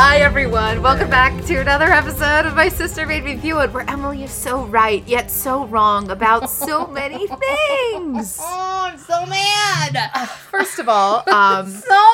[0.00, 0.80] Hi, everyone.
[0.80, 4.30] Welcome back to another episode of My Sister Made Me View It, where Emily is
[4.30, 8.38] so right, yet so wrong about so many things.
[8.40, 10.28] Oh, I'm so mad.
[10.52, 12.04] First of all, um, I'm so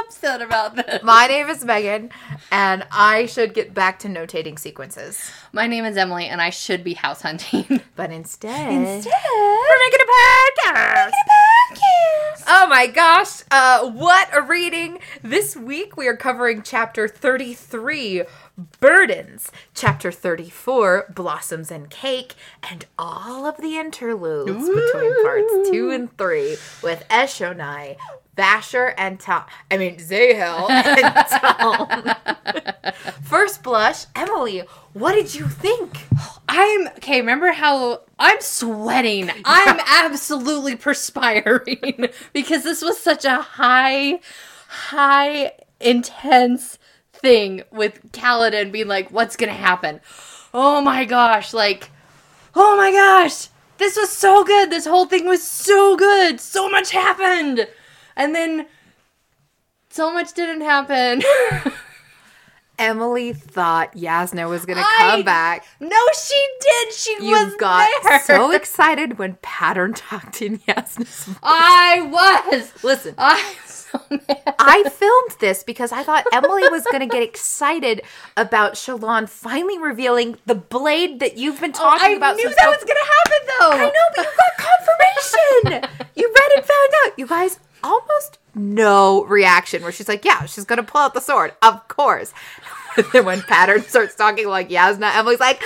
[0.00, 1.02] upset about this.
[1.02, 2.08] my name is Megan,
[2.50, 5.30] and I should get back to notating sequences.
[5.52, 7.82] My name is Emily, and I should be house hunting.
[7.96, 11.10] But instead, Instead, we're making a podcast.
[12.54, 14.98] Oh my gosh, uh, what a reading!
[15.22, 18.24] This week we are covering chapter 33,
[18.78, 26.18] Burdens, chapter 34, Blossoms and Cake, and all of the interludes between parts 2 and
[26.18, 27.96] 3 with Eshonai,
[28.36, 29.44] Vasher, and Tom.
[29.70, 32.14] I mean, Zahel and Tom.
[33.22, 34.62] First blush, Emily,
[34.94, 36.06] what did you think?
[36.48, 37.20] I'm okay.
[37.20, 39.30] Remember how I'm sweating?
[39.44, 44.20] I'm absolutely perspiring because this was such a high,
[44.68, 46.78] high, intense
[47.12, 50.00] thing with Kaladin being like, "What's gonna happen?"
[50.54, 51.52] Oh my gosh!
[51.52, 51.90] Like,
[52.54, 53.48] oh my gosh!
[53.78, 54.70] This was so good.
[54.70, 56.40] This whole thing was so good.
[56.40, 57.66] So much happened,
[58.22, 58.66] and then
[59.90, 61.22] so much didn't happen.
[62.78, 65.64] Emily thought Yasna was going to I- come back.
[65.78, 66.92] no, she did.
[66.92, 68.20] She You was got there.
[68.20, 71.36] so excited when Pattern talked in Yasna's voice.
[71.42, 72.00] I
[72.50, 72.72] was.
[72.82, 73.14] Listen,
[73.66, 74.54] so mad.
[74.58, 78.02] I filmed this because I thought Emily was going to get excited
[78.36, 82.32] about Shallan finally revealing the blade that you've been oh, talking I about.
[82.34, 83.70] I knew that before- was gonna happen though.
[83.72, 86.06] I know, but you got confirmation.
[86.16, 87.18] you read and found out.
[87.18, 91.20] You guys almost no reaction where she's like, "Yeah, she's going to pull out the
[91.20, 92.32] sword, of course."
[92.94, 95.62] And then when Pattern starts talking like Yasna, Emily's like,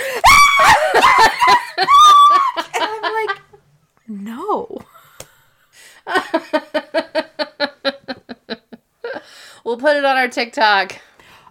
[2.73, 3.37] and I'm like,
[4.07, 4.77] "No."
[9.63, 10.95] We'll put it on our TikTok.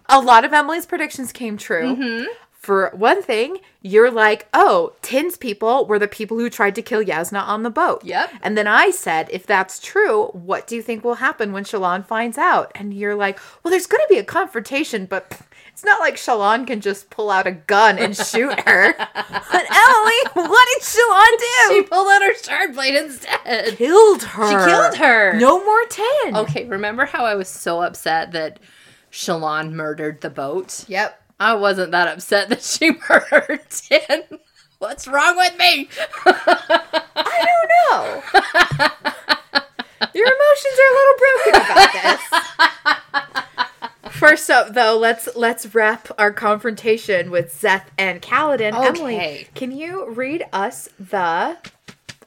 [0.09, 1.95] a lot of Emily's predictions came true.
[1.95, 2.25] Mm-hmm.
[2.67, 7.01] For one thing, you're like, oh, Tyn's people were the people who tried to kill
[7.01, 8.03] Yasna on the boat.
[8.03, 8.29] Yep.
[8.41, 12.05] And then I said, if that's true, what do you think will happen when Shallan
[12.05, 12.73] finds out?
[12.75, 15.39] And you're like, well, there's going to be a confrontation, but
[15.71, 18.93] it's not like Shallan can just pull out a gun and shoot her.
[18.97, 21.73] but Emily, what did Shallan do?
[21.73, 23.77] She pulled out her shard blade instead.
[23.77, 24.49] killed her.
[24.49, 25.39] She killed her.
[25.39, 26.35] No more Tyn.
[26.35, 28.59] Okay, remember how I was so upset that
[29.09, 30.83] Shallan murdered the boat?
[30.89, 31.23] Yep.
[31.39, 34.39] I wasn't that upset that she murdered Tyn.
[34.79, 35.89] What's wrong with me?
[36.25, 38.21] I don't know.
[40.13, 42.21] Your emotions are a little broken about this.
[44.17, 48.73] First up, though, let's let's wrap our confrontation with Szeth and Kaladin.
[48.73, 51.57] Emily, can you read us the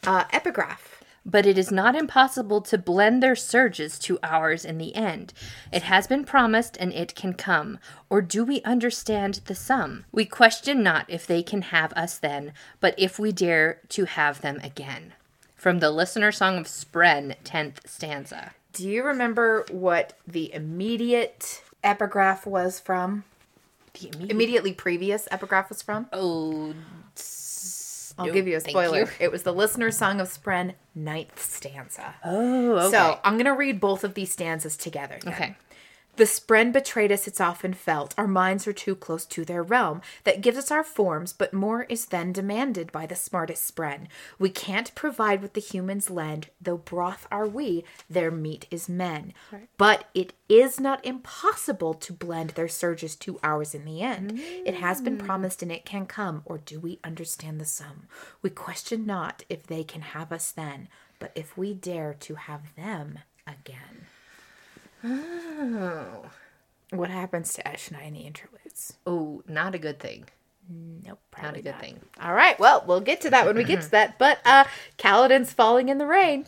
[0.06, 0.89] uh, epigraph?
[1.24, 5.32] But it is not impossible to blend their surges to ours in the end.
[5.70, 7.78] It has been promised, and it can come.
[8.08, 10.06] Or do we understand the sum?
[10.12, 14.40] We question not if they can have us then, but if we dare to have
[14.40, 15.12] them again.
[15.54, 18.52] From the listener song of Spren, 10th stanza.
[18.72, 23.24] Do you remember what the immediate epigraph was from?
[23.94, 26.06] The immediate- Immediately previous epigraph was from?
[26.12, 26.74] Oh,
[28.20, 29.00] I'll no, give you a spoiler.
[29.00, 29.08] you.
[29.18, 32.14] It was the listener's song of Spren, ninth stanza.
[32.22, 32.90] oh, okay.
[32.90, 35.18] So I'm gonna read both of these stanzas together.
[35.24, 35.32] then.
[35.32, 35.56] okay.
[36.20, 38.14] The spren betrayed us, it's often felt.
[38.18, 40.02] Our minds are too close to their realm.
[40.24, 44.06] That gives us our forms, but more is then demanded by the smartest spren.
[44.38, 49.32] We can't provide what the humans lend, though broth are we, their meat is men.
[49.78, 54.38] But it is not impossible to blend their surges to ours in the end.
[54.38, 55.24] It has been mm.
[55.24, 58.08] promised and it can come, or do we understand the sum?
[58.42, 60.88] We question not if they can have us then,
[61.18, 64.04] but if we dare to have them again.
[65.04, 66.26] Oh.
[66.90, 68.94] What happens to Eshonai in the interludes?
[69.06, 70.24] Oh, not a good thing.
[70.68, 71.98] Nope, Not a good thing.
[72.22, 74.18] All right, well, we'll get to that when we get to that.
[74.18, 74.64] But uh
[74.98, 76.46] Kaladin's falling in the rain.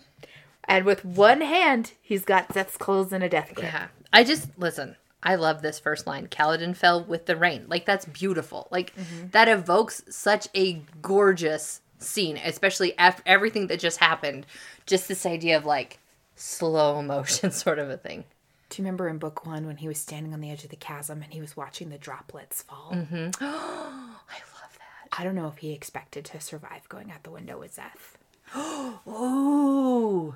[0.65, 3.73] And with one hand, he's got Szeth's clothes in a death grip.
[3.73, 3.88] Yeah.
[4.12, 4.97] I just listen.
[5.25, 6.29] I love this first line.
[6.29, 7.65] Kaladin fell with the rain.
[7.69, 8.69] Like that's beautiful.
[8.71, 8.93] Like
[9.32, 14.47] that evokes such a gorgeous scene, especially after everything that just happened.
[14.87, 15.99] Just this idea of like
[16.37, 18.25] slow motion sort of a thing.
[18.73, 20.77] Do you remember in book one when he was standing on the edge of the
[20.77, 22.91] chasm and he was watching the droplets fall?
[22.91, 23.29] Mm-hmm.
[23.45, 25.09] I love that.
[25.13, 28.17] I don't know if he expected to survive going out the window with Szeth.
[29.07, 30.35] Oh.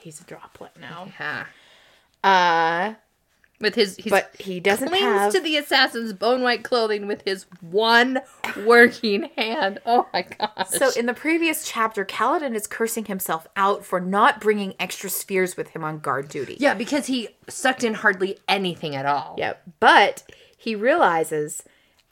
[0.00, 1.12] He's a droplet now.
[1.20, 1.44] Yeah.
[2.24, 2.94] Uh
[3.60, 5.32] with his, he's but he doesn't clings have.
[5.32, 8.20] to the assassin's bone white clothing with his one
[8.64, 9.80] working hand.
[9.84, 10.68] Oh my gosh.
[10.68, 15.56] so in the previous chapter, Kaladin is cursing himself out for not bringing extra spheres
[15.56, 16.56] with him on guard duty.
[16.58, 19.34] yeah, because he sucked in hardly anything at all.
[19.38, 19.62] Yep.
[19.80, 20.22] But
[20.56, 21.62] he realizes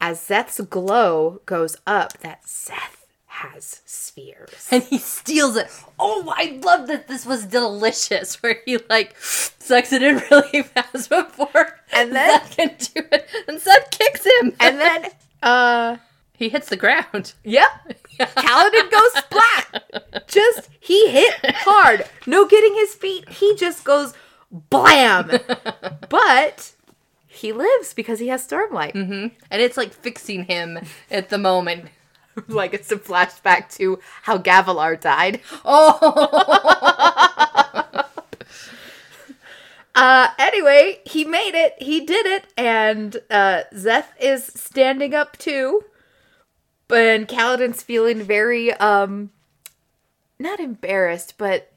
[0.01, 2.98] as Szeth's glow goes up that Szeth
[3.39, 4.69] has spheres.
[4.71, 5.69] And he steals it.
[5.99, 11.09] Oh, I love that this was delicious, where he like sucks it in really fast
[11.11, 15.11] before And then- Szeth can do it, and Szeth kicks him, And then,
[15.43, 15.97] uh,
[16.35, 17.35] he hits the ground.
[17.45, 17.69] yep,
[18.21, 20.25] Kaladin goes splat.
[20.29, 22.05] Just, he hit hard.
[22.27, 23.29] No getting his feet.
[23.29, 24.15] He just goes
[24.51, 25.31] blam.
[26.09, 26.73] But
[27.27, 28.95] he lives because he has Stormlight.
[28.95, 29.33] And
[29.63, 30.79] it's like fixing him
[31.11, 31.87] at the moment.
[32.49, 35.41] Like it's a flashback to how Gavilar died.
[35.65, 35.95] Oh,
[39.95, 41.75] Uh, anyway, he made it.
[41.83, 45.83] He did it, and uh, Szeth is standing up too.
[46.89, 49.31] And Kaladin's feeling very um,
[50.39, 51.73] not embarrassed, but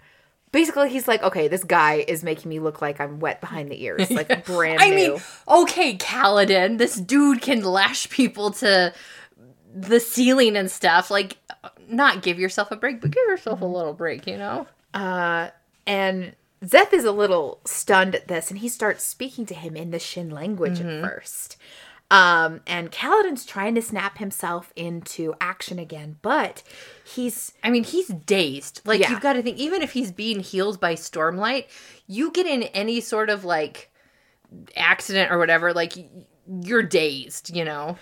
[0.52, 3.84] basically he's like, okay, this guy is making me look like I'm wet behind the
[3.84, 4.96] ears, like brand I new.
[4.96, 8.94] mean, okay, Kaladin, this dude can lash people to
[9.74, 11.10] the ceiling and stuff.
[11.12, 11.38] Like,
[11.88, 14.68] not give yourself a break, but give yourself a little break, you know?
[14.94, 15.50] Uh,
[15.88, 19.92] and Szeth is a little stunned at this, and he starts speaking to him in
[19.92, 21.58] the Shin language at first.
[22.12, 26.62] Um, and Kaladin's trying to snap himself into action again, but
[27.06, 28.82] he's I mean, he's dazed.
[28.84, 29.12] Like, Yeah.
[29.12, 31.68] you've got to think, even if he's being healed by Stormlight,
[32.08, 33.90] you get in any sort of like
[34.76, 35.94] accident or whatever, like,
[36.62, 37.98] you're dazed, you know?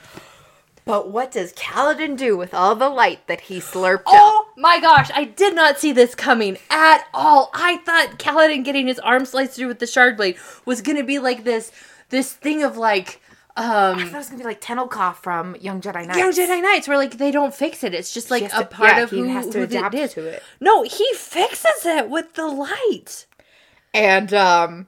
[0.90, 4.04] But what does Kaladin do with all the light that he slurped up?
[4.08, 7.52] Oh my gosh, I did not see this coming at all.
[7.54, 11.20] I thought Kaladin getting his arm sliced through with the shard blade was gonna be
[11.20, 11.72] like this
[12.10, 13.22] this thing of like
[13.56, 16.18] I um thought it was gonna be like Tenelkoff from Young Jedi Knights.
[16.18, 17.94] Young Jedi Knights where like they don't fix it.
[17.94, 20.14] It's just like a to- part yeah, of who, has to who adapt it is.
[20.14, 20.42] to it.
[20.60, 23.28] No, he fixes it with the light.
[23.94, 24.88] And um,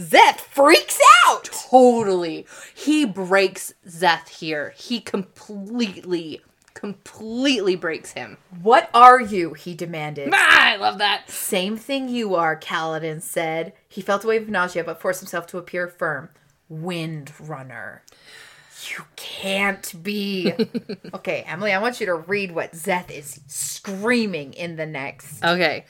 [0.00, 1.50] Szeth freaks out.
[1.70, 2.46] Totally.
[2.74, 4.72] He breaks Szeth here.
[4.76, 6.40] He completely,
[6.72, 8.38] completely breaks him.
[8.62, 9.52] What are you?
[9.54, 10.30] He demanded.
[10.34, 11.28] Ah, I love that.
[11.30, 13.72] Same thing you are, Kaladin said.
[13.88, 16.30] He felt a wave of nausea, but forced himself to appear firm.
[16.68, 18.02] Wind runner.
[18.88, 20.54] You can't be.
[21.14, 25.44] okay, Emily, I want you to read what Szeth is screaming in the next.
[25.44, 25.84] Okay.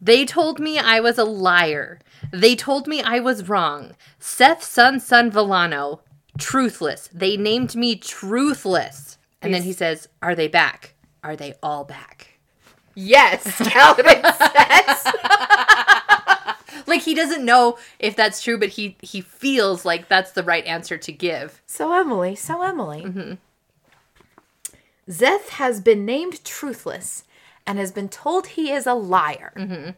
[0.00, 1.98] They told me I was a liar.
[2.32, 3.94] They told me I was wrong.
[4.20, 6.00] Szeth-son-son-Vallano.
[6.38, 7.08] Truthless.
[7.12, 9.16] They named me Truthless.
[9.40, 10.94] And then he says, Are they back?
[11.22, 12.38] Are they all back?
[12.94, 15.12] Yes, Kaladin says.
[16.86, 20.64] Like he doesn't know if that's true, but he he feels like that's the right
[20.64, 21.60] answer to give.
[21.66, 23.02] So, Emily, so Emily.
[23.02, 23.32] Mm-hmm.
[25.10, 27.24] Szeth has been named truthless
[27.66, 29.52] and has been told he is a liar.
[29.56, 29.90] Mm-hmm.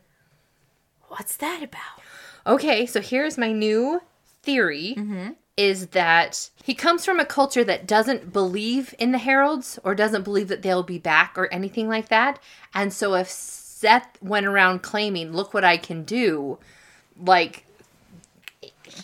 [1.08, 2.02] What's that about?
[2.46, 4.00] Okay, so here's my new
[4.42, 5.30] theory mm-hmm.
[5.56, 10.22] is that he comes from a culture that doesn't believe in the heralds or doesn't
[10.22, 12.38] believe that they'll be back or anything like that.
[12.74, 16.58] And so if Szeth went around claiming, "Look what I can do,"
[17.22, 17.64] like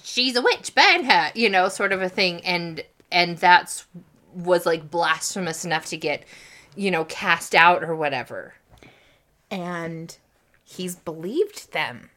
[0.03, 2.83] she's a witch, ban her, you know, sort of a thing and
[3.13, 3.87] and that's
[4.35, 6.25] was like blasphemous enough to get,
[6.75, 8.55] you know, cast out or whatever.
[9.55, 10.17] And
[10.65, 12.11] he's believed them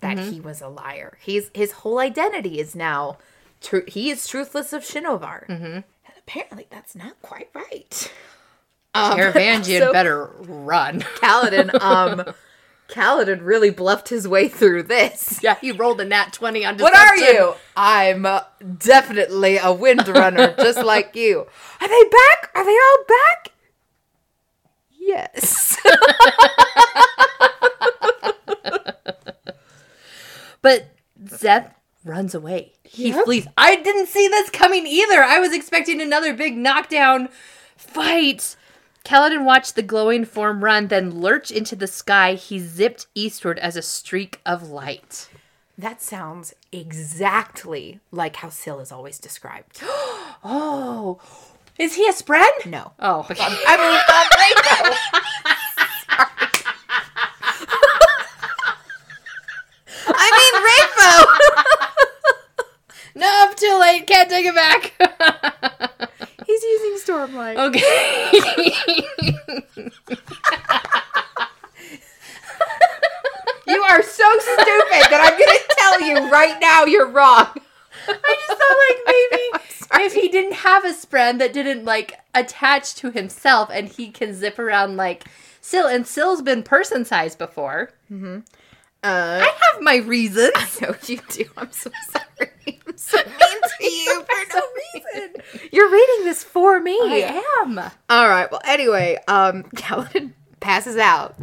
[0.00, 1.18] that he was a liar.
[1.20, 3.18] He's his whole identity is now
[3.60, 3.84] true.
[3.86, 5.84] He is truthless of Shinovar, and
[6.18, 8.12] apparently that's not quite right.
[8.94, 11.00] Um, Taravangian so better run.
[11.00, 12.34] Kaladin, um,
[12.88, 15.40] Kaladin really bluffed his way through this.
[15.42, 17.54] Yeah, he rolled a nat 20 on What are you?
[17.76, 18.26] I'm
[18.78, 21.46] definitely a windrunner, just like you.
[21.80, 22.50] Are they back?
[22.54, 23.52] Are they all back?
[25.10, 25.76] Yes.
[30.62, 30.88] But
[31.24, 31.72] Szeth
[32.04, 32.72] runs away.
[32.82, 33.24] He Yep.
[33.24, 33.46] flees.
[33.56, 35.22] I didn't see this coming either.
[35.22, 37.28] I was expecting another big knockdown
[37.76, 38.56] fight.
[39.04, 42.34] Kaladin watched the glowing form run, then lurch into the sky.
[42.34, 45.30] He zipped eastward as a streak of light.
[45.78, 49.82] That sounds exactly like how Syl is always described.
[50.42, 51.18] Oh,
[51.78, 52.50] is he a spread?
[52.66, 52.92] No.
[52.98, 53.34] Oh, okay.
[60.12, 61.26] I mean, Draco.
[61.26, 61.26] I
[63.14, 64.06] no, I'm too late.
[64.06, 64.92] Can't take it back.
[66.46, 67.56] He's using Stormlight.
[67.56, 68.40] okay.
[73.66, 77.46] You are so stupid that I'm going to tell you right now you're wrong.
[81.10, 85.24] Friend that didn't like attach to himself and he can zip around like
[85.60, 87.90] Syl and Syl's been person sized before.
[88.10, 88.30] Uh,
[89.02, 90.52] I have my reasons.
[90.54, 91.44] I know you do.
[91.56, 92.80] I'm so sorry.
[92.86, 94.62] I'm so mean to you for no
[94.94, 95.34] reason.
[95.72, 96.92] You're reading this for me.
[97.02, 97.78] I am.
[97.78, 98.50] All right.
[98.50, 99.64] Well, anyway, um,
[100.60, 101.34] passes out,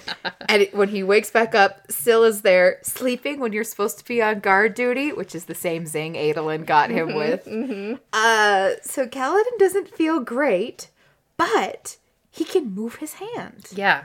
[0.48, 4.04] and it- when he wakes back up, Syl is there sleeping when you're supposed to
[4.04, 7.46] be on guard duty, which is the same zing Adolin got him with.
[8.12, 10.88] Uh, so Kaladin doesn't feel great,
[11.36, 11.96] but
[12.30, 13.66] he can move his hand.
[13.74, 14.04] Yeah.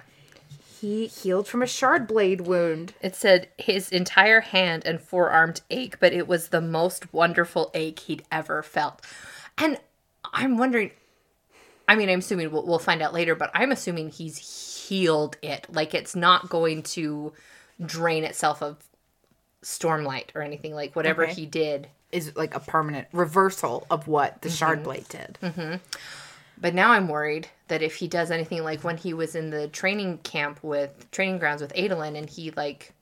[0.79, 2.93] He healed from a shard blade wound.
[3.01, 7.99] It said his entire hand and forearmed ache, but it was the most wonderful ache
[8.01, 9.01] he'd ever felt.
[9.57, 9.77] And
[10.31, 10.91] I'm wondering,
[11.89, 14.37] I mean, I'm assuming we'll, we'll find out later, but I'm assuming he's
[14.87, 15.65] healed it.
[15.71, 17.33] Like it's not going to
[17.83, 18.77] drain itself of
[19.63, 20.75] stormlight or anything.
[20.75, 21.33] Like whatever Okay.
[21.33, 21.87] he did.
[22.11, 24.55] Is like a permanent reversal of what the mm-hmm.
[24.55, 25.37] shard blade did.
[25.41, 25.75] Mm-hmm.
[26.61, 29.67] But now I'm worried that if he does anything like when he was in the
[29.67, 32.93] training camp with training grounds with Adolin and he like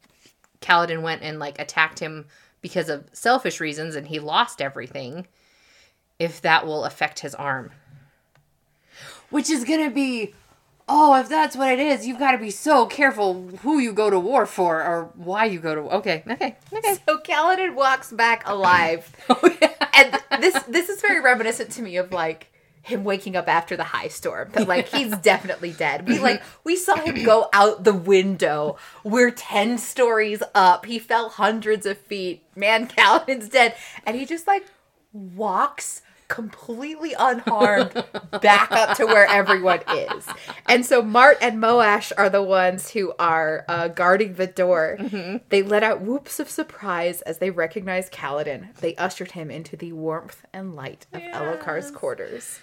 [0.61, 2.25] Kaladin went and like attacked him
[2.61, 5.27] because of selfish reasons and he lost everything,
[6.19, 7.71] if that will affect his arm.
[9.29, 10.33] Which is gonna be
[10.89, 14.09] oh, if that's what it is, you've got to be so careful who you go
[14.09, 16.97] to war for or why you go to okay, okay, okay.
[17.05, 19.13] So Kaladin walks back alive.
[19.29, 19.57] Oh,
[19.93, 22.51] and this this is very reminiscent to me of like
[22.83, 24.49] him waking up after the high storm.
[24.53, 26.07] That like he's definitely dead.
[26.07, 28.77] We like we saw him go out the window.
[29.03, 30.85] We're ten stories up.
[30.85, 32.43] He fell hundreds of feet.
[32.55, 33.75] Man, Kaladin's dead.
[34.05, 34.65] And he just like
[35.11, 37.93] walks completely unharmed
[38.41, 40.25] back up to where everyone is.
[40.65, 44.97] And so Mart and Moash are the ones who are uh, guarding the door.
[45.49, 48.75] They let out whoops of surprise as they recognize Kaladin.
[48.75, 52.59] They ushered him into the warmth and light of Elhokar's quarters.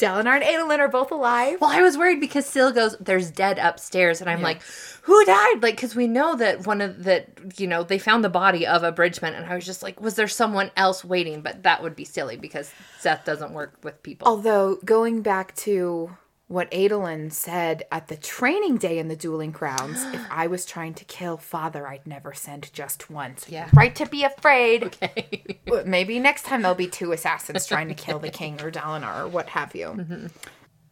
[0.00, 1.60] Dalinar and Adolin are both alive.
[1.60, 4.62] Well, I was worried because Syl goes, "There's dead upstairs," and I'm like,
[5.02, 8.28] "Who died?" Like, because we know that one of that, you know, they found the
[8.30, 11.62] body of a bridgeman, and I was just like, "Was there someone else waiting?" But
[11.62, 14.26] that would be silly because Szeth doesn't work with people.
[14.26, 16.16] Although going back to
[16.50, 20.94] what Adolin said at the training day in the dueling grounds, if I was trying
[20.94, 23.36] to kill father, I'd never send just one.
[23.36, 23.68] So Yeah.
[23.72, 24.82] right to be afraid.
[25.02, 25.58] Okay.
[25.86, 29.28] Maybe next time there'll be two assassins trying to kill the king or Dalinar or
[29.28, 30.30] what have you.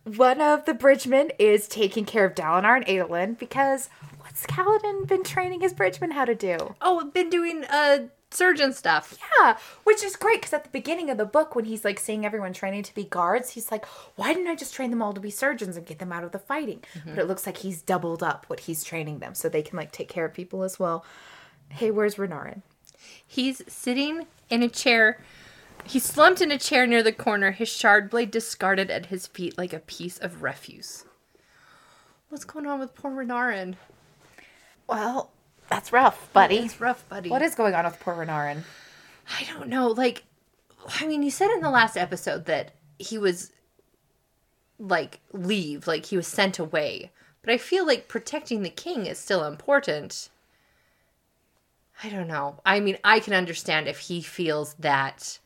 [0.05, 5.25] One of the bridgemen is taking care of Dalinar and Adolin because what's Kaladin been
[5.25, 6.75] training his bridgemen how to do?
[6.81, 9.17] oh, been doing uh surgeon stuff.
[9.41, 12.25] Yeah, which is great because at the beginning of the book, when he's like seeing
[12.25, 15.21] everyone training to be guards, he's like, "Why didn't I just train them all to
[15.21, 17.11] be surgeons and get them out of the fighting?" Mm-hmm.
[17.11, 19.93] But it looks like he's doubled up what he's training them, so they can like
[19.93, 21.05] take care of people as well.
[21.71, 22.63] Hey, where's Renarin?
[23.27, 25.21] He's sitting in a chair.
[25.85, 29.57] He slumped in a chair near the corner, his shard blade discarded at his feet
[29.57, 31.05] like a piece of refuse.
[32.29, 33.77] What's going on with poor Renarin?
[34.87, 35.31] Well,
[35.69, 36.59] that's rough, buddy.
[36.59, 37.31] It's rough, buddy.
[37.31, 38.63] What is going on with poor Renarin?
[39.39, 39.89] I don't know.
[39.89, 40.25] Like,
[41.01, 43.53] I mean, you said in the last episode that he was
[44.79, 47.11] like leave, like he was sent away.
[47.43, 50.29] But I feel like protecting the king is still important.
[52.03, 52.61] I don't know.
[52.65, 55.39] I mean, I can understand if he feels that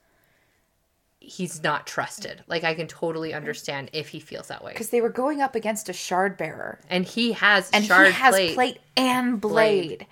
[1.25, 2.43] he's not trusted.
[2.47, 4.73] Like, I can totally understand if he feels that way.
[4.73, 8.12] Because they were going up against a shard bearer, And he has and shard he
[8.12, 8.55] has plate.
[8.55, 10.07] plate, and blade,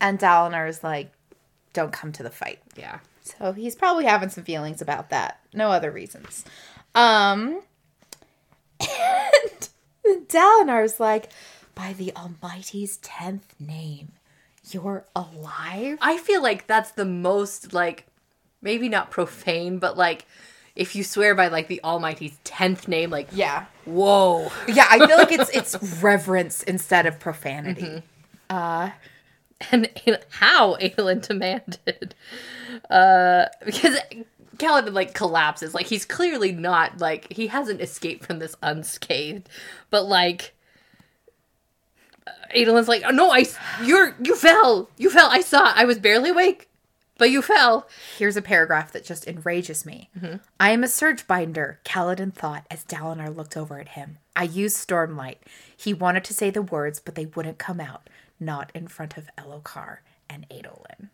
[0.00, 1.12] and Dalinar is like,
[1.72, 2.98] "Don't come to the fight." Yeah.
[3.22, 5.40] So he's probably having some feelings about that.
[5.54, 6.44] No other reasons.
[6.94, 7.62] Um
[8.80, 9.68] and
[10.28, 11.30] Dalinar's like,
[11.74, 14.12] by the Almighty's tenth name,
[14.70, 15.98] you're alive?
[16.00, 18.06] I feel like that's the most like
[18.60, 20.26] maybe not profane, but like
[20.74, 23.66] if you swear by like the Almighty's tenth name, like Yeah.
[23.84, 24.50] whoa.
[24.68, 28.02] Yeah, I feel like it's it's reverence instead of profanity.
[28.50, 28.90] Uh
[29.70, 29.88] and
[30.30, 32.14] how Aelin demanded.
[32.90, 33.96] Uh because
[34.56, 35.74] Kaladin like collapses.
[35.74, 39.48] Like he's clearly not like he hasn't escaped from this unscathed.
[39.90, 40.54] But like
[42.54, 43.46] Aelin's like, oh, no, I,
[43.82, 45.28] you're, you fell, you fell.
[45.30, 46.68] I saw, I was barely awake,
[47.22, 47.86] but you fell.
[48.18, 50.10] Here's a paragraph that just enrages me.
[50.18, 50.38] Mm-hmm.
[50.58, 54.18] I am a surge binder, Kaladin thought as Dalinar looked over at him.
[54.34, 55.36] I used Stormlight.
[55.76, 58.10] He wanted to say the words, but they wouldn't come out,
[58.40, 59.98] not in front of Elhokar
[60.28, 61.10] and Adolin.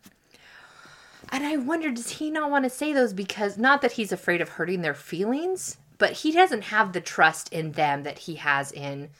[1.31, 4.41] And I wonder, does he not want to say those because not that he's afraid
[4.41, 8.71] of hurting their feelings, but he doesn't have the trust in them that he has
[8.71, 9.11] in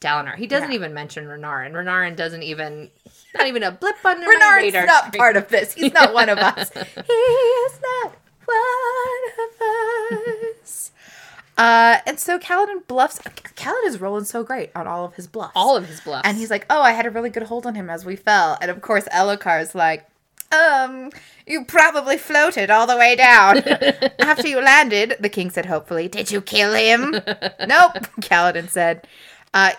[0.00, 0.36] Dalinar.
[0.36, 0.76] He doesn't Yeah.
[0.76, 1.72] even mention Renarin.
[1.72, 2.90] Renarin doesn't even,
[3.36, 4.86] not even a blip on Bernard's radar.
[4.86, 5.74] not part of this.
[5.74, 6.70] He's not one of us.
[6.74, 8.14] he is not
[8.46, 10.90] one of us.
[11.58, 13.18] Uh, and so Kaladin bluffs.
[13.18, 15.52] Kaladin is rolling so great on all of his bluffs.
[15.54, 16.26] All of his bluffs.
[16.26, 18.56] And he's like, "Oh, I had a really good hold on him as we fell."
[18.62, 20.08] And of course, Elhokar is like,
[20.52, 21.10] "Um,
[21.46, 23.58] you probably floated all the way down
[24.18, 27.10] after you landed." The king said, "Hopefully, did you kill him?"
[27.66, 27.92] nope.
[28.22, 29.06] Kaladin said.
[29.52, 29.72] Uh,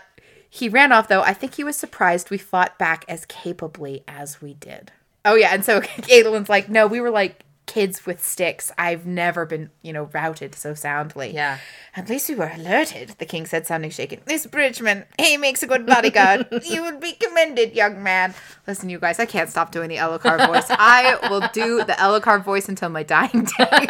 [0.53, 1.21] he ran off though.
[1.21, 4.91] I think he was surprised we fought back as capably as we did.
[5.23, 5.81] Oh yeah, and so
[6.11, 8.69] Adolin's like, "No, we were like." Kids with sticks.
[8.77, 11.31] I've never been, you know, routed so soundly.
[11.31, 11.59] Yeah.
[11.95, 14.19] At least we were alerted, the king said, sounding shaken.
[14.25, 16.47] This Bridgman, he makes a good bodyguard.
[16.65, 18.33] you would be commended, young man.
[18.67, 20.65] Listen, you guys, I can't stop doing the Elhokar voice.
[20.69, 23.85] I will do the Elhokar voice until my dying day.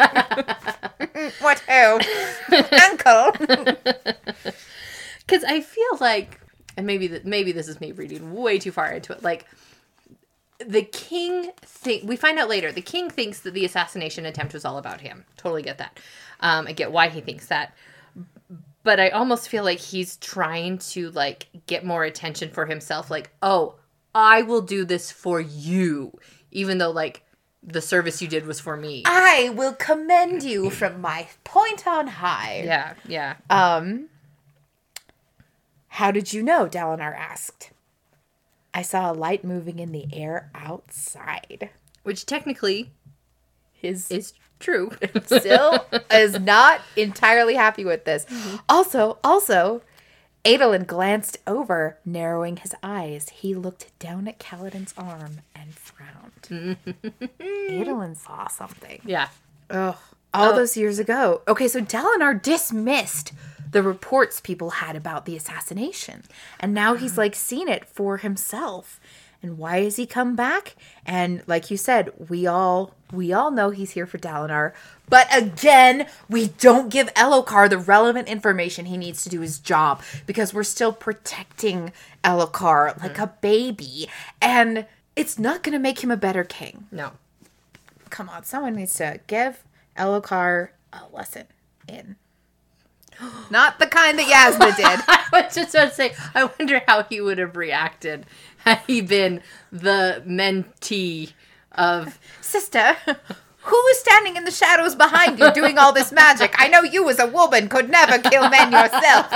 [1.40, 1.98] what ho?
[2.82, 3.32] Uncle.
[5.26, 6.38] Because I feel like,
[6.76, 9.22] and maybe th- maybe this is me reading way too far into it.
[9.22, 9.46] Like
[10.58, 12.72] the king think we find out later.
[12.72, 15.24] The king thinks that the assassination attempt was all about him.
[15.36, 15.98] Totally get that.
[16.40, 17.74] Um, I get why he thinks that.
[18.84, 23.10] But I almost feel like he's trying to like get more attention for himself.
[23.10, 23.76] Like, oh,
[24.14, 26.18] I will do this for you,
[26.50, 27.22] even though like
[27.62, 29.04] the service you did was for me.
[29.06, 32.62] I will commend you from my point on high.
[32.64, 33.36] Yeah, yeah.
[33.48, 34.08] Um,
[35.92, 36.66] how did you know?
[36.66, 37.70] Dalinar asked.
[38.72, 41.68] I saw a light moving in the air outside.
[42.02, 42.92] Which technically
[43.74, 44.92] His is true.
[45.26, 48.24] still is not entirely happy with this.
[48.24, 48.56] Mm-hmm.
[48.70, 49.82] Also, also,
[50.46, 53.28] Adolin glanced over, narrowing his eyes.
[53.28, 56.78] He looked down at Kaladin's arm and frowned.
[57.38, 59.02] Adolin saw something.
[59.04, 59.28] yeah.
[59.68, 59.96] Ugh.
[60.32, 61.42] All those years ago.
[61.46, 63.34] Okay, so Dalinar dismissed
[63.72, 66.22] the reports people had about the assassination.
[66.60, 69.00] And now he's like seen it for himself.
[69.42, 70.76] And why has he come back?
[71.04, 74.72] And like you said, we all we all know he's here for Dalinar.
[75.08, 80.00] But again, we don't give Elhokar the relevant information he needs to do his job
[80.26, 81.92] because we're still protecting
[82.24, 84.08] Elhokar like a baby.
[84.40, 87.12] And it's not going to make him a better king No.
[88.10, 89.64] come on, someone needs to give
[89.98, 91.46] Elhokar a lesson
[91.88, 92.16] in.
[93.50, 95.00] Not the kind that Yasna did.
[95.06, 98.26] I was just about to say, I wonder how he would have reacted
[98.58, 101.32] had he been the mentee
[101.72, 102.18] of.
[102.40, 102.96] Sister,
[103.62, 106.54] who is standing in the shadows behind you doing all this magic?
[106.58, 109.26] I know you as a woman could never kill men yourself.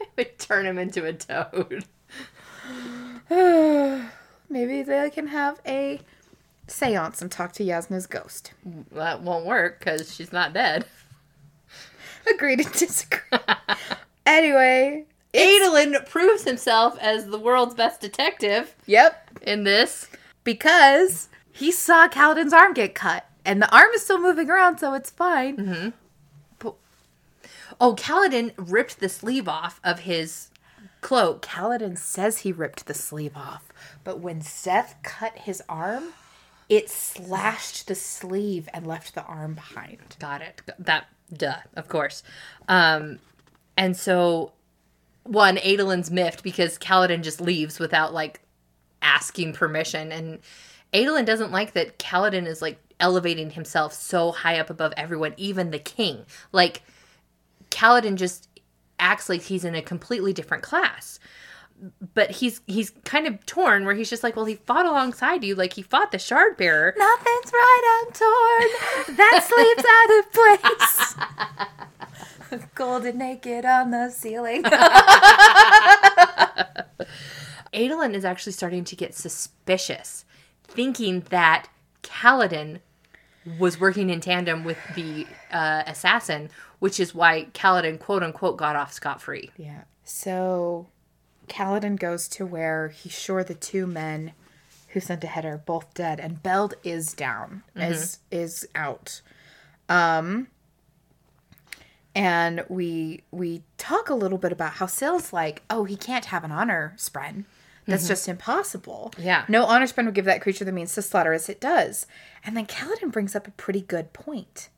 [0.00, 1.84] I would turn him into a toad.
[4.50, 6.00] Maybe they can have a
[6.68, 8.52] seance and talk to Yasna's ghost.
[8.92, 10.84] That won't work because she's not dead.
[12.32, 13.38] Agree to disagree.
[14.26, 15.04] anyway,
[15.34, 20.08] Adolin proves himself as the world's best detective yep, in this.
[20.44, 23.24] because he saw Kaladin's arm get cut.
[23.44, 25.56] And the arm is still moving around, so it's fine.
[25.56, 25.88] Hmm.
[27.80, 30.48] Oh, Kaladin ripped the sleeve off of his
[31.00, 31.42] cloak.
[31.42, 36.12] Kaladin says he ripped the sleeve off, but when Szeth cut his arm,
[36.68, 40.16] it slashed the sleeve and left the arm behind.
[40.18, 40.62] Got it.
[40.78, 42.22] That, duh, of course.
[42.68, 43.18] Um,
[43.76, 44.52] and so,
[45.24, 48.40] one, Adolin's miffed because Kaladin just leaves without, like,
[49.00, 50.12] asking permission.
[50.12, 50.40] And
[50.92, 55.70] Adolin doesn't like that Kaladin is, like, elevating himself so high up above everyone, even
[55.70, 56.26] the king.
[56.52, 56.82] Like,
[57.70, 58.48] Kaladin just
[58.98, 61.20] acts like he's in a completely different class.
[62.14, 65.54] But he's he's kind of torn where he's just like, well, he fought alongside you,
[65.54, 66.94] like he fought the shard bearer.
[66.96, 69.14] Nothing's right, I'm torn.
[69.16, 71.14] That sleeve's out of place.
[72.74, 74.62] Golden naked on the ceiling.
[77.72, 80.24] Adolin is actually starting to get suspicious,
[80.64, 81.68] thinking that
[82.02, 82.80] Kaladin
[83.58, 88.76] was working in tandem with the uh, assassin, which is why Kaladin, quote unquote, got
[88.76, 89.50] off scot free.
[89.56, 89.82] Yeah.
[90.04, 90.86] So
[91.48, 94.32] Kaladin goes to where he's sure the two men
[94.88, 99.20] who sent ahead are both dead and Beld is down, is is out.
[99.88, 100.48] Um
[102.14, 106.44] and we we talk a little bit about how Syl's like, oh, he can't have
[106.44, 107.44] an honor spren.
[107.86, 109.14] That's just impossible.
[109.16, 109.44] Yeah.
[109.48, 112.06] No honor spren would give that creature the means to slaughter as it does.
[112.44, 114.68] And then Kaladin brings up a pretty good point.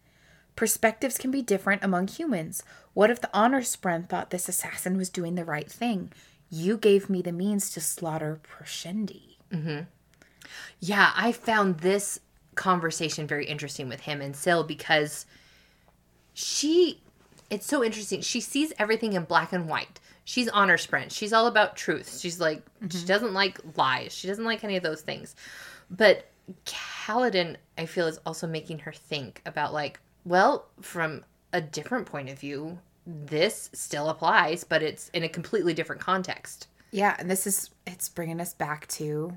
[0.55, 2.63] Perspectives can be different among humans.
[2.95, 6.13] What if the honor spren thought this assassin was doing the right thing?
[6.51, 9.37] You gave me the means to slaughter Parshendi.
[9.53, 9.81] Mm-hmm.
[10.81, 12.21] Yeah, I found this
[12.57, 15.27] conversation very interesting with him and Syl because
[16.35, 17.01] she
[17.49, 18.21] it's so interesting.
[18.21, 19.99] She sees everything in black and white.
[20.25, 21.11] She's honor spren.
[21.11, 22.19] She's all about truth.
[22.21, 23.07] She's like she mm-hmm.
[23.07, 24.13] doesn't like lies.
[24.13, 25.35] She doesn't like any of those things.
[25.91, 26.31] But
[26.65, 32.29] Kaladin, I feel, is also making her think about like, well, from a different point
[32.29, 36.67] of view, this still applies, but it's in a completely different context.
[36.91, 39.37] Yeah, and this is it's bringing us back to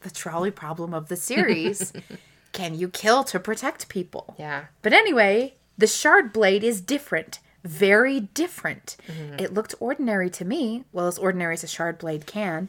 [0.00, 1.92] the trolley problem of the series.
[2.52, 4.34] Can you kill to protect people?
[4.38, 4.66] Yeah.
[4.82, 7.38] But anyway, the shard blade is different.
[7.62, 8.96] Very different.
[9.06, 9.38] Mm-hmm.
[9.38, 12.68] It looked ordinary to me, well, as ordinary as a shard blade can.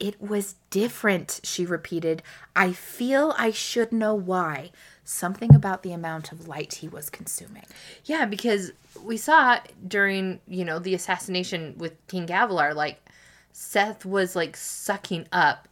[0.00, 2.22] It was different, she repeated.
[2.56, 4.70] I feel I should know why.
[5.12, 7.64] Something about the amount of light he was consuming.
[8.04, 8.70] Yeah, because
[9.02, 13.04] we saw during, you know, the assassination with King Gavilar, like
[13.52, 15.66] Szeth was like sucking up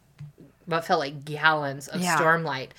[0.65, 2.17] what felt like gallons of Yeah.
[2.17, 2.71] stormlight.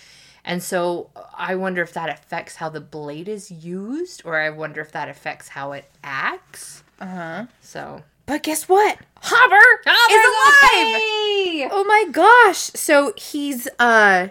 [0.45, 4.83] And so I wonder if that affects how the blade is used, or I wonder
[4.83, 6.83] if that affects how it acts.
[7.01, 7.47] Uh huh.
[7.63, 8.99] So But guess what?
[9.23, 11.01] Hobber is alive!
[11.03, 11.69] Hey!
[11.73, 12.59] Oh my gosh.
[12.59, 14.29] So he's uh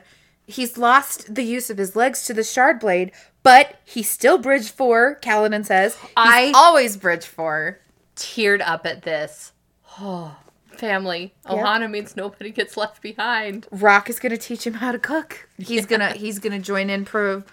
[0.50, 3.12] he's lost the use of his legs to the shard blade,
[3.44, 5.96] but he still bridge four, Kaladin says.
[5.96, 7.80] He's I- always bridge four.
[8.16, 9.54] Teared up at this.
[10.02, 10.36] Oh,
[10.72, 11.34] family.
[11.46, 13.68] Ohana means nobody gets left behind.
[13.72, 15.48] Rock is gonna teach him how to cook.
[15.58, 17.44] He's gonna he's gonna join in pro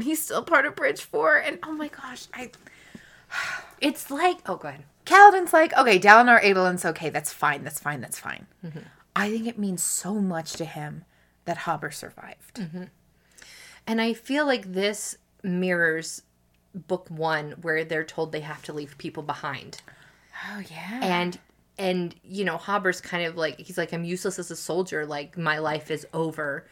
[0.00, 2.50] he's still part of Bridge Four and oh my gosh, I
[3.80, 4.84] It's like, oh, go ahead.
[5.06, 8.46] Kaladin's like, okay, Dalinar Adolin's okay, that's fine, that's fine, that's fine.
[8.64, 8.80] Mm-hmm.
[9.16, 11.04] I think it means so much to him
[11.44, 12.54] that Hobber survived.
[12.54, 12.84] Mm-hmm.
[13.86, 16.22] And I feel like this mirrors
[16.74, 19.82] book one, where they're told they have to leave people behind.
[20.48, 21.00] Oh yeah.
[21.02, 21.38] And
[21.78, 25.36] and you know, Hobber's kind of like he's like, I'm useless as a soldier, like
[25.36, 26.66] my life is over.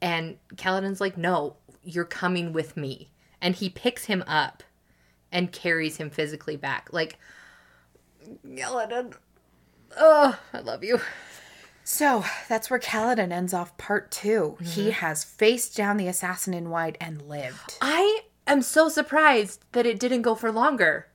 [0.00, 3.10] And Kaladin's like, No, you're coming with me.
[3.40, 4.62] And he picks him up
[5.32, 6.88] and carries him physically back.
[6.92, 7.18] Like
[8.46, 9.14] Kaladin.
[9.96, 11.00] Oh, I love you.
[11.92, 14.90] So that's where Kaladin ends off part 2 He mm-hmm.
[14.90, 17.76] has faced down the assassin in white and lived.
[17.82, 21.08] I am so surprised that it didn't go for longer.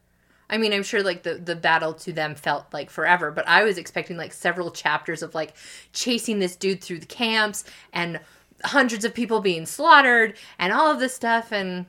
[0.49, 3.63] I mean, I'm sure like the the battle to them felt like forever, but I
[3.63, 5.53] was expecting like several chapters of like
[5.93, 8.19] chasing this dude through the camps and
[8.65, 11.85] hundreds of people being slaughtered and all of this stuff and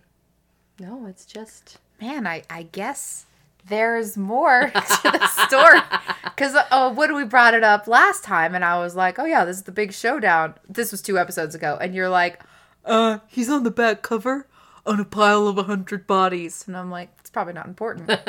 [0.79, 3.27] no, it's just Man, I, I guess
[3.69, 5.81] there's more to the story.
[6.25, 9.45] Because oh, when we brought it up last time, and I was like, oh yeah,
[9.45, 10.55] this is the big showdown.
[10.69, 11.79] This was two episodes ago.
[11.81, 12.41] And you're like,
[12.85, 14.47] uh, he's on the back cover
[14.85, 16.65] on a pile of a hundred bodies.
[16.67, 18.09] And I'm like, it's probably not important.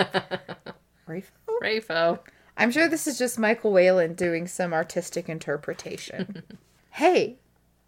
[1.05, 1.31] Rafe?
[1.61, 2.19] Rafo.
[2.57, 6.43] I'm sure this is just Michael Whelan doing some artistic interpretation.
[6.91, 7.37] hey,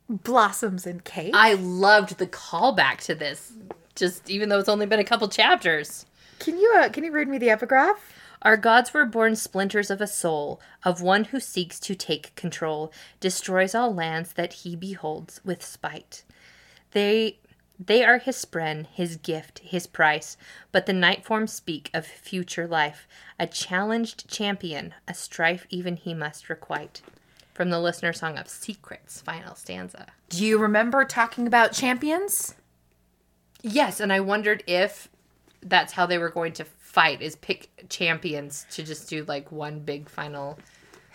[0.08, 1.34] blossoms and cake.
[1.34, 3.52] I loved the callback to this.
[3.96, 6.06] Just even though it's only been a couple chapters.
[6.40, 8.14] Can you uh, can you read me the epigraph?
[8.42, 12.94] Our gods were born splinters of a soul, of one who seeks to take control,
[13.20, 16.24] destroys all lands that he beholds with spite.
[16.92, 17.40] They
[17.78, 20.38] they are his spren, his gift, his price,
[20.72, 23.08] but the night forms speak of future life,
[23.40, 27.02] a challenged champion, a strife even he must requite.
[27.54, 30.08] From the listener song of Secrets, final stanza.
[30.30, 32.56] Do you remember talking about champions?
[33.62, 35.10] Yes, and I wondered if
[35.62, 39.80] that's how they were going to fight is pick champions to just do like one
[39.80, 40.58] big final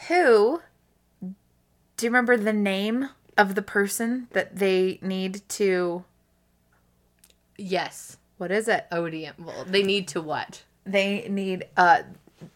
[0.08, 0.60] Who?
[1.20, 6.04] Do you remember the name of the person that they need to?
[7.56, 8.18] Yes.
[8.36, 8.86] What is it?
[8.90, 9.34] Odium.
[9.38, 10.64] Well, they need to what?
[10.84, 12.02] They need uh,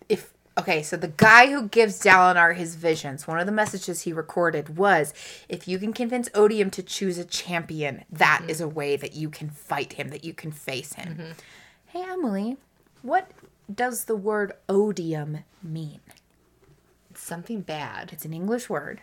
[0.09, 0.83] if okay.
[0.83, 5.14] So the guy who gives Dalinar his visions, one of the messages he recorded was,
[5.48, 9.31] if you can convince Odium to choose a champion, that is a way that you
[9.31, 11.35] can fight him, that you can face him.
[11.90, 12.59] Hey Emily,
[13.01, 13.31] what
[13.74, 16.01] does the word odium mean?
[17.11, 18.11] It's something bad.
[18.12, 19.01] It's an English word.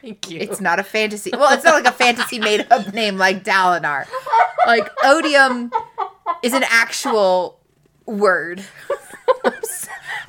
[0.00, 0.38] Thank you.
[0.38, 1.32] It's not a fantasy.
[1.32, 4.06] Well, it's not like a fantasy made up name like Dalinar.
[4.64, 5.72] Like odium
[6.44, 7.58] is an actual
[8.06, 8.64] word.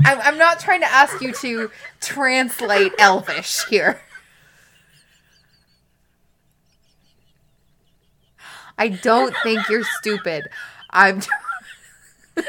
[0.03, 4.01] I'm, I'm not trying to ask you to translate Elvish here.
[8.75, 10.49] I don't think you're stupid.
[10.91, 11.21] I'm.
[12.36, 12.45] Have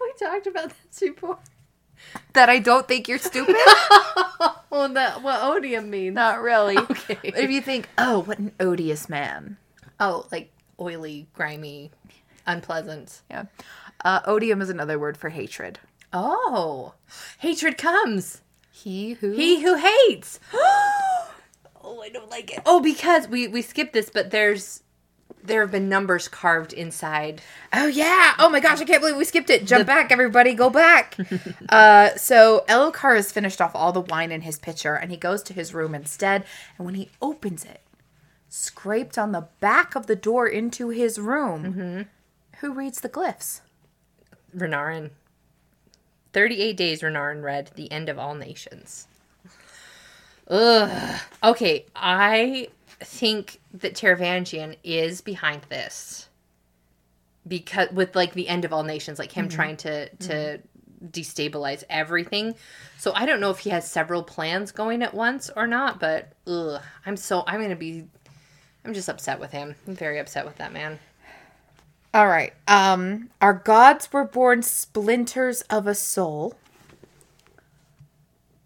[0.00, 1.38] we talked about that before?
[2.32, 3.56] that I don't think you're stupid.
[4.70, 6.14] Well, that what odium means.
[6.14, 6.78] Not really.
[6.78, 7.18] Okay.
[7.22, 9.58] But if you think, oh, what an odious man.
[10.00, 10.50] Oh, like
[10.80, 11.90] oily, grimy,
[12.46, 13.20] unpleasant.
[13.30, 13.44] Yeah.
[14.02, 15.78] Uh, odium is another word for hatred.
[16.10, 16.94] Oh,
[17.38, 18.40] hatred comes.
[18.70, 20.40] He who He who hates.
[21.92, 22.62] oh, I don't like it.
[22.66, 24.82] Oh, because we we skipped this, but there's
[25.44, 27.42] there have been numbers carved inside.
[27.72, 28.34] Oh yeah!
[28.38, 28.80] Oh my gosh!
[28.80, 29.66] I can't believe we skipped it.
[29.66, 30.54] Jump back, everybody!
[30.54, 31.16] Go back.
[31.68, 35.42] uh, so Elhokar has finished off all the wine in his pitcher, and he goes
[35.44, 36.44] to his room instead.
[36.78, 37.80] And when he opens it,
[38.48, 42.06] scraped on the back of the door into his room,
[42.60, 43.60] who reads the glyphs?
[44.56, 45.10] Renarin.
[46.32, 49.06] 38 days, Renarin read The End of All Nations.
[50.48, 51.20] Ugh.
[51.42, 52.68] Okay, I
[53.00, 56.28] think that Taravangian is behind this.
[57.46, 60.60] Because with like the end of all nations, like him trying to to
[61.10, 62.54] destabilize everything.
[62.98, 66.32] So I don't know if he has several plans going at once or not, but
[66.46, 68.06] ugh, I'm so I'm gonna be
[68.84, 69.74] I'm just upset with him.
[69.86, 70.98] I'm very upset with that man.
[72.14, 72.52] All right.
[72.68, 76.54] Um, our gods were born splinters of a soul.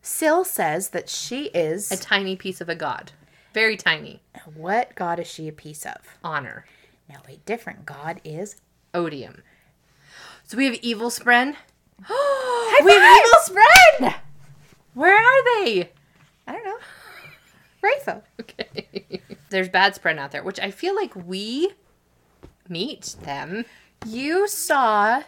[0.07, 1.91] Syl says that she is.
[1.91, 3.11] A tiny piece of a god.
[3.53, 4.23] Very tiny.
[4.55, 5.97] What god is she a piece of?
[6.23, 6.65] Honor.
[7.09, 8.57] Now, a different god is.
[8.95, 9.43] Odium.
[10.45, 11.57] So we have Evil Spren.
[11.99, 13.41] we have Evil
[14.01, 14.15] Spren!
[14.95, 15.91] Where are they?
[16.47, 16.79] I don't know.
[17.83, 18.23] Raytho.
[18.41, 19.21] Okay.
[19.51, 21.73] There's Bad Spren out there, which I feel like we
[22.69, 23.65] meet them.
[24.07, 25.25] You saw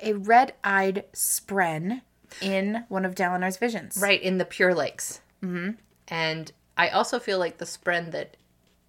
[0.00, 2.00] a red eyed Spren
[2.40, 3.98] in one of Dalinar's visions.
[4.00, 5.20] Right, in the Pure Lakes.
[5.42, 5.72] Mm-hmm.
[6.08, 8.36] And I also feel like the Spren that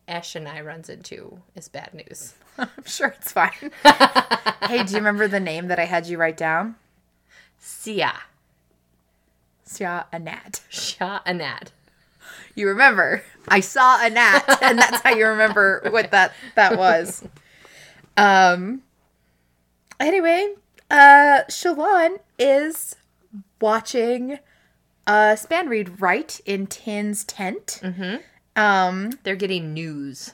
[0.08, 2.34] Eshonai runs into is bad news.
[2.58, 3.71] I'm sure it's fine.
[4.63, 6.75] hey, do you remember the name that I had you write down?
[7.60, 8.13] Sia.
[9.63, 10.62] Sia Anat.
[10.69, 11.71] Shah Anat.
[12.55, 13.21] You remember?
[13.47, 17.23] I saw a gnat, and that's how you remember what that that was.
[18.17, 18.81] Um.
[19.99, 20.53] Anyway,
[20.89, 22.95] uh, Shallan is
[23.62, 24.39] watching
[25.08, 27.80] uh Spanreed write in Tyn's tent.
[27.82, 28.15] Mm-hmm.
[28.60, 29.12] Um.
[29.24, 30.34] They're getting news.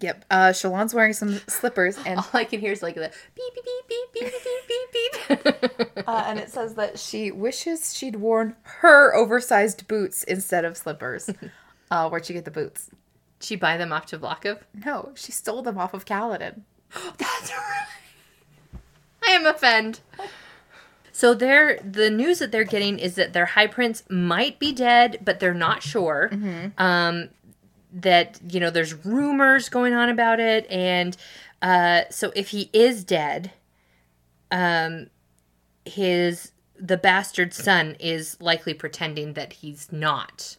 [0.00, 0.24] Yep.
[0.30, 3.64] Uh, Shallan's wearing some slippers, and All I can hear is like the beep, beep,
[3.64, 6.04] beep, beep, beep, beep, beep, beep.
[6.08, 11.30] uh, and it says that she wishes she'd worn her oversized boots instead of slippers.
[11.90, 12.90] uh, where'd she get the boots?
[13.40, 14.60] she buy them off to Vlakov?
[14.86, 16.62] No, she stole them off of Kaladin.
[17.18, 17.86] That's right.
[19.26, 20.00] I am offend.
[21.14, 25.20] So they're the news that they're getting is that their high prince might be dead,
[25.24, 26.28] but they're not sure.
[26.76, 27.28] Um,
[27.92, 31.16] that you know, there's rumors going on about it, and
[31.62, 33.52] uh, so if he is dead,
[34.50, 35.06] um,
[35.84, 36.50] his
[36.80, 40.56] the bastard son is likely pretending that he's not.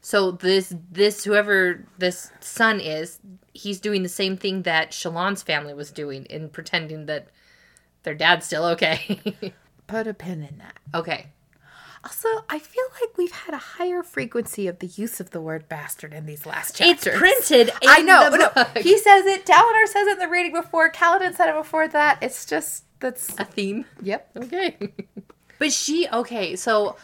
[0.00, 3.18] So this this whoever this son is,
[3.52, 7.26] he's doing the same thing that Shallan's family was doing in pretending that
[8.02, 9.20] their dad's still okay.
[9.86, 10.78] Put a pin in that.
[10.94, 11.26] okay.
[12.02, 15.68] Also, I feel like we've had a higher frequency of the use of the word
[15.68, 17.18] bastard in these last It's chapters.
[17.18, 18.30] printed in I know.
[18.30, 19.44] no, he says it.
[19.44, 20.90] Dalinar says it in the reading before.
[20.90, 22.16] Kaladin said it before that.
[22.22, 23.38] It's just that's.
[23.38, 23.84] a theme.
[24.00, 24.30] Yep.
[24.34, 24.78] Okay.
[25.58, 26.96] but she okay, so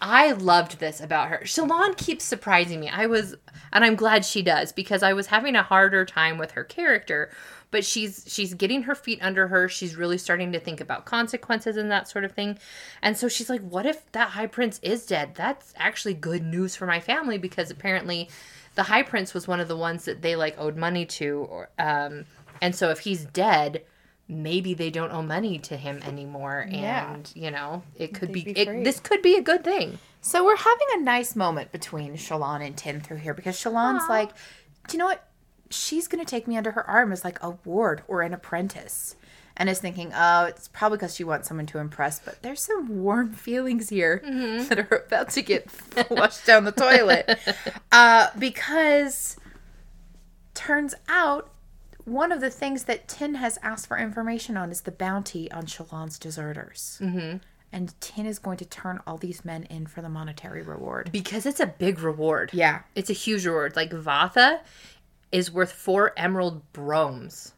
[0.00, 1.40] I loved this about her.
[1.42, 2.88] Shallan keeps surprising me.
[2.88, 3.34] I was
[3.72, 7.32] and I'm glad she does because I was having a harder time with her character,
[7.74, 9.68] but she's she's getting her feet under her.
[9.68, 12.56] She's really starting to think about consequences and that sort of thing.
[13.02, 15.34] And so she's like, "What if that high prince is dead?
[15.34, 18.28] That's actually good news for my family because apparently
[18.76, 21.68] the high prince was one of the ones that they like owed money to or
[21.80, 22.26] um
[22.62, 23.82] and so if he's dead,
[24.28, 27.12] maybe they don't owe money to him anymore Yeah.
[27.14, 29.98] and you know it could be, They'd be it, this could be a good thing
[30.20, 34.30] So we're having a nice moment between Shallan and Tyn through here because Shallan's like,
[34.86, 35.26] do you know what?
[35.70, 39.16] She's gonna take me under her arm as like a ward or an apprentice.
[39.56, 42.88] And is thinking, oh, it's probably because she wants someone to impress, but there's some
[43.04, 44.20] warm feelings here
[44.68, 47.38] that are about to get flushed down the toilet.
[47.92, 49.36] Uh, because
[50.54, 51.50] turns out
[52.04, 55.66] one of the things that Tyn has asked for information on is the bounty on
[55.66, 56.98] Shallan's deserters.
[57.00, 57.38] Mm-hmm.
[57.72, 61.10] And Tyn is going to turn all these men in for the monetary reward.
[61.12, 62.82] because it's a big reward Yeah.
[62.94, 64.60] it's a huge reward like Vathah
[65.32, 67.54] is worth four emerald broams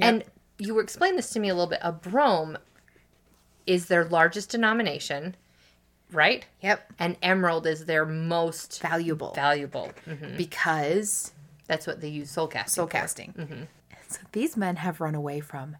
[0.00, 0.24] and
[0.58, 2.56] you were explaining this to me a little bit a broam
[3.66, 5.34] is their largest denomination
[6.10, 6.92] right Yep.
[6.98, 9.32] and emerald is their most Valuable.
[9.34, 10.36] valuable Mhm.
[10.36, 11.32] because
[11.66, 12.92] that's what they use soul casting soul for.
[12.92, 13.34] casting.
[13.38, 13.68] And
[14.08, 15.76] so these men have run away from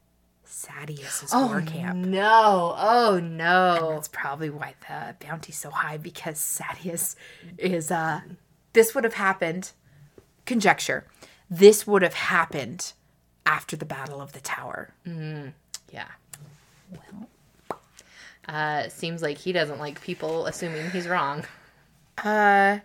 [0.46, 1.96] Sadeas's oh war camp.
[1.98, 7.16] no oh no That's probably why the bounty's so high because Sadeas
[7.58, 8.20] is uh
[8.74, 9.72] this would have happened
[10.46, 11.04] conjecture.
[11.50, 12.92] This would have happened
[13.44, 14.94] after the battle of the tower.
[15.04, 16.08] Yeah.
[16.90, 17.28] Well,
[18.48, 21.44] uh, seems like he doesn't like people assuming he's wrong.
[22.22, 22.78] Uh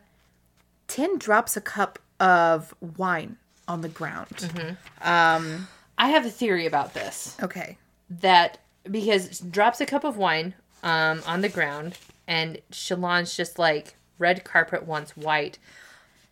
[0.88, 4.30] Tyn drops a cup of wine on the ground.
[4.38, 5.08] Mm-hmm.
[5.08, 5.68] Um,
[5.98, 7.36] I have a theory about this.
[7.44, 7.78] okay.
[8.10, 13.96] that because drops a cup of wine um, on the ground and Shallan's just like
[14.18, 15.60] red carpet wants white.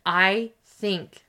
[0.06, 1.24] I think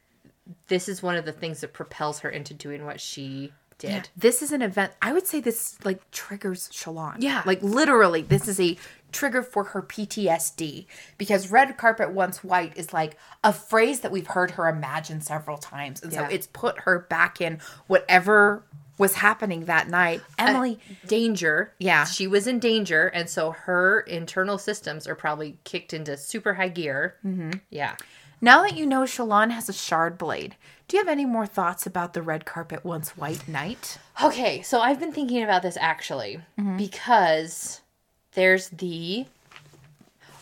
[0.67, 4.09] this is one of the things that propels her into doing what she did.
[4.15, 4.91] This is an event.
[5.01, 7.17] I would say this like triggers Shallan.
[7.19, 7.43] Yeah.
[7.45, 8.77] Like literally, this is a
[9.11, 10.85] trigger for her PTSD
[11.17, 15.57] because red carpet once white is like a phrase that we've heard her imagine several
[15.57, 16.01] times.
[16.01, 16.27] And Yeah.
[16.27, 18.63] so it's put her back in whatever
[18.97, 20.21] was happening that night.
[20.39, 21.71] Emily, Danger.
[21.77, 22.05] Yeah.
[22.05, 26.69] She was in danger, and so her internal systems are probably kicked into super high
[26.69, 27.15] gear.
[27.23, 27.51] Mm-hmm.
[27.69, 27.95] Yeah.
[28.39, 30.55] Now that you know Shallan has a shard blade,
[30.87, 33.97] do you have any more thoughts about the red carpet once white night?
[34.23, 36.77] Okay, so I've been thinking about this actually mm-hmm.
[36.77, 37.81] because
[38.33, 39.25] there's the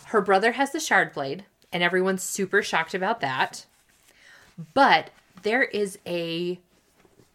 [0.06, 3.66] her brother has the shard blade and everyone's super shocked about that.
[4.74, 5.10] But
[5.42, 6.60] there is a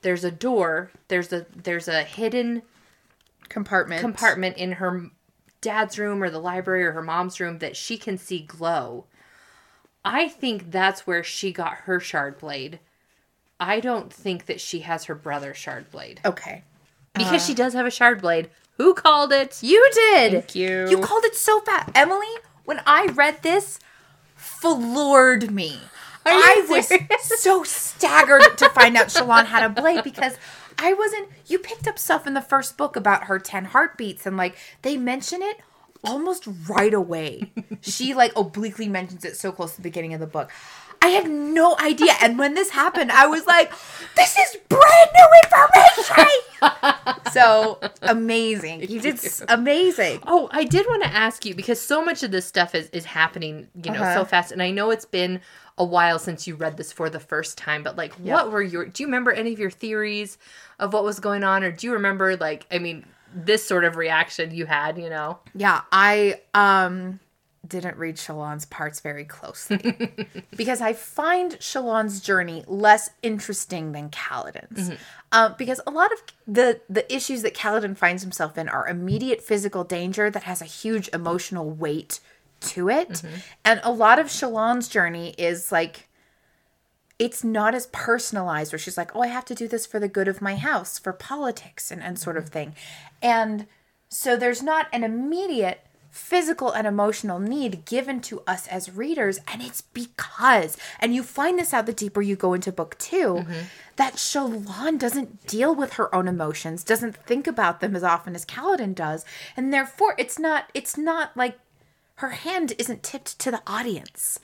[0.01, 2.61] there's a door, there's a there's a hidden
[3.49, 3.99] Compartment.
[3.99, 5.09] compartment in her
[5.59, 9.05] dad's room or the library or her mom's room that she can see glow.
[10.03, 12.79] I think that's where she got her shard blade.
[13.59, 16.63] I don't think that she has her brother's shard blade okay.
[17.13, 17.57] because she uh.
[17.57, 18.49] does have a shard blade.
[18.77, 19.61] Who called it?
[19.61, 20.31] You did.
[20.31, 20.89] Thank you.
[20.89, 21.91] You called it so fast.
[21.93, 22.25] Emily,
[22.65, 23.79] when I read this,
[24.35, 25.77] floored me.
[26.25, 26.91] I was
[27.39, 30.37] so staggered to find out Shallan had a blade because
[30.77, 31.29] I wasn't.
[31.45, 34.97] You picked up stuff in the first book about her 10 heartbeats, and like they
[34.97, 35.59] mention it
[36.03, 37.51] almost right away.
[37.81, 40.51] she like obliquely mentions it so close to the beginning of the book.
[41.03, 42.13] I had no idea.
[42.21, 43.71] And when this happened, I was like,
[44.15, 47.31] this is brand new information.
[47.31, 48.81] so amazing.
[48.87, 50.19] You did amazing.
[50.27, 53.05] Oh, I did want to ask you because so much of this stuff is is
[53.05, 54.13] happening, you know, Uh-huh.
[54.19, 54.51] so fast.
[54.51, 55.41] And I know it's been
[55.77, 58.85] a while since you read this for the first time, but like, what were your?
[58.85, 60.37] Do you remember any of your theories
[60.77, 63.95] of what was going on, or do you remember like, I mean, this sort of
[63.95, 64.97] reaction you had?
[64.97, 67.19] You know, Yeah, I um
[67.67, 70.17] didn't read Shallan's parts very closely
[70.57, 74.91] because I find Shallan's journey less interesting than Kaladin's.
[75.31, 79.41] Um, because a lot of the the issues that Kaladin finds himself in are immediate
[79.41, 82.19] physical danger that has a huge emotional weight
[82.61, 83.23] to it,
[83.63, 86.07] and a lot of Shalon's journey is like
[87.21, 90.07] it's not as personalized where she's like, oh, I have to do this for the
[90.07, 92.53] good of my house, for politics and, and sort of mm-hmm.
[92.53, 92.75] thing.
[93.21, 93.67] And
[94.09, 99.39] so there's not an immediate physical and emotional need given to us as readers.
[99.47, 103.15] And it's because, and you find this out the deeper you go into book 2
[103.15, 103.53] mm-hmm.
[103.97, 108.45] that Shallan doesn't deal with her own emotions, doesn't think about them as often as
[108.45, 109.25] Kaladin does.
[109.55, 111.59] And therefore it's not, it's not like
[112.15, 114.39] her hand isn't tipped to the audience.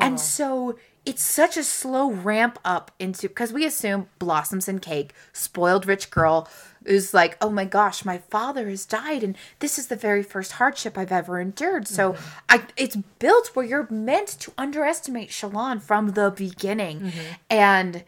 [0.00, 0.16] And oh.
[0.16, 5.86] so it's such a slow ramp up into because we assume blossoms and cake, spoiled
[5.86, 6.48] rich girl
[6.84, 10.52] is like, oh my gosh, my father has died, and this is the very first
[10.52, 11.88] hardship I've ever endured.
[11.88, 12.38] So mm-hmm.
[12.48, 17.32] I, it's built where you're meant to underestimate Shallan from the beginning, mm-hmm.
[17.50, 18.04] and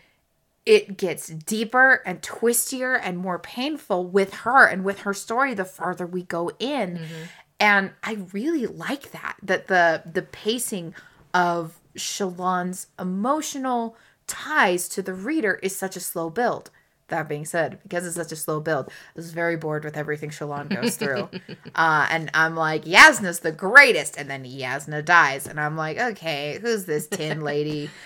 [0.65, 5.65] it gets deeper and twistier and more painful with her and with her story the
[5.65, 6.97] farther we go in.
[6.97, 7.23] Mm-hmm.
[7.61, 10.93] And i really like that that the the pacing
[11.33, 16.71] of shallan's emotional ties to the reader is such a slow build
[17.09, 20.31] that being said because it's such a slow build i was very bored with everything
[20.31, 21.29] shallan goes through
[21.75, 26.59] uh, and i'm like jasnah's the greatest and then jasnah dies and i'm like okay
[26.63, 27.91] who's this tyn lady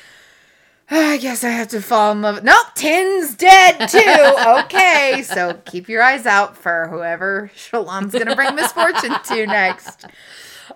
[0.90, 2.42] I guess I have to fall in love.
[2.42, 4.35] Nope, Tyn's dead too.
[4.64, 10.07] Okay, so keep your eyes out for whoever Shallan's gonna bring misfortune to next.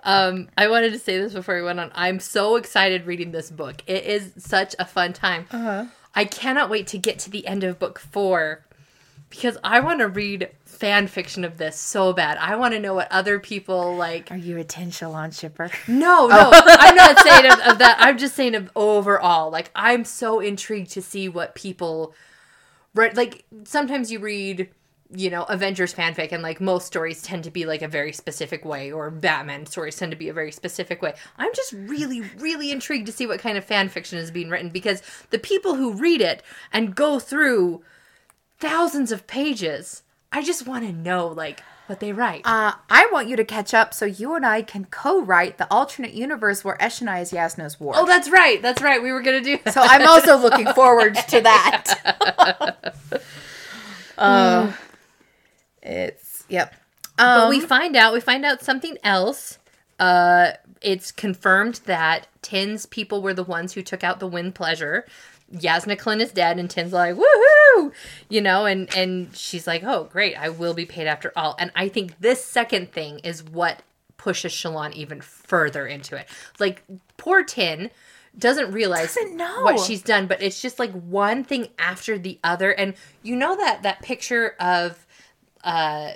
[0.05, 1.91] Um, I wanted to say this before we went on.
[1.95, 3.83] I'm so excited reading this book.
[3.87, 5.47] It is such a fun time.
[5.51, 5.87] Uh-huh.
[6.15, 8.65] I cannot wait to get to the end of book four
[9.31, 12.37] because I want to read fan fiction of this so bad.
[12.37, 14.31] I want to know what other people like.
[14.31, 15.71] Are you a Tyn Shallan shipper?
[15.89, 17.97] No, no, I'm not saying of, of that.
[17.99, 19.51] I'm just saying of overall.
[19.51, 22.15] Like, I'm so intrigued to see what people
[22.95, 23.17] read.
[23.17, 24.69] Like, sometimes you read,
[25.15, 28.65] you know, Avengers fanfic, and like most stories tend to be like a very specific
[28.65, 31.15] way, or Batman stories tend to be a very specific way.
[31.38, 34.71] I'm just really, really intrigued to see what kind of fan fiction is being written
[34.71, 36.42] because the people who read it
[36.73, 37.83] and go through
[38.58, 42.46] thousands of pages, I just want to know like what they write.
[42.46, 46.15] Uh, I want you to catch up so you and I can co-write the alternate
[46.15, 47.94] universe where Eshonai is Jasnah's war.
[47.96, 48.63] oh, that's right.
[48.63, 49.02] That's right.
[49.02, 49.75] We were gonna do that.
[49.75, 52.94] so I'm also looking forward to that.
[54.19, 54.73] uh,
[55.83, 56.75] it's yep.
[57.17, 59.59] But Um, we find out we find out something else.
[59.99, 65.07] Uh, it's confirmed that Tyn's people were the ones who took out the wind pleasure.
[65.55, 67.93] Jasnah Kholin is dead, and Tyn's like, woohoo!
[68.31, 71.55] You know, and and she's like, oh, great, I will be paid after all.
[71.59, 73.83] And I think this second thing is what
[74.17, 76.27] pushes Shallan even further into it.
[76.59, 76.83] Like,
[77.19, 77.91] poor Tyn
[78.39, 79.61] doesn't realize Doesn't know.
[79.63, 82.71] what she's done, but it's just like one thing after the other.
[82.73, 85.02] And you know that that picture of
[85.65, 86.13] uh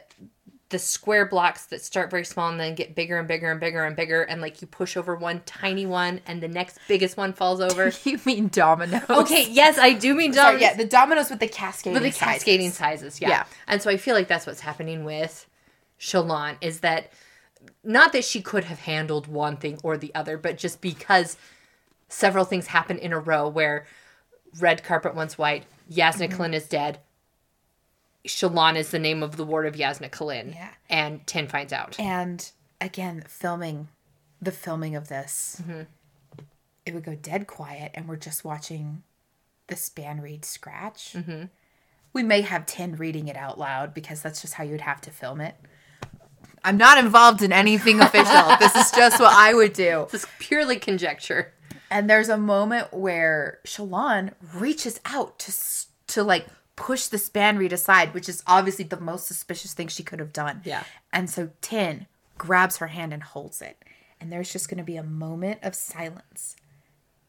[0.68, 3.84] the square blocks that start very small and then get bigger and bigger and bigger
[3.84, 7.32] and bigger and like you push over one tiny one and the next biggest one
[7.32, 7.92] falls over.
[8.04, 9.02] you mean dominoes?
[9.08, 10.60] okay, yes, I do mean Sorry, dominoes.
[10.62, 11.94] yeah, the dominoes with the cascading.
[11.94, 12.42] With the sizes.
[12.42, 13.28] cascading sizes, yeah.
[13.28, 13.44] Yeah.
[13.68, 15.46] And so I feel like that's what's happening with
[16.00, 17.12] Shallan is that
[17.84, 21.36] not that she could have handled one thing or the other, but just because
[22.08, 23.86] several things happen in a row where
[24.58, 26.42] red carpet once white, Jasnah Mm-hmm.
[26.42, 26.98] Kholin is dead.
[28.26, 30.54] Shallan is the name of the ward of Jasnah Kholin.
[30.54, 30.68] Yeah.
[30.88, 31.96] And Tyn finds out.
[31.98, 32.50] And
[32.80, 33.88] again, filming,
[34.42, 35.82] the filming of this, Mm-hmm.
[36.84, 39.02] it would go dead quiet, and we're just watching
[39.68, 41.14] the span reed scratch.
[41.14, 41.44] Mm-hmm.
[42.12, 45.10] We may have Tyn reading it out loud because that's just how you'd have to
[45.10, 45.54] film it.
[46.64, 48.56] I'm not involved in anything official.
[48.58, 50.06] this is just what I would do.
[50.12, 51.52] This is purely conjecture.
[51.90, 55.52] And there's a moment where Shallan reaches out to
[56.08, 56.46] to like
[56.76, 60.32] push the span reed aside, which is obviously the most suspicious thing she could have
[60.32, 60.60] done.
[60.64, 60.84] Yeah.
[61.12, 62.06] And so Tyn
[62.38, 63.82] grabs her hand and holds it.
[64.20, 66.56] And there's just going to be a moment of silence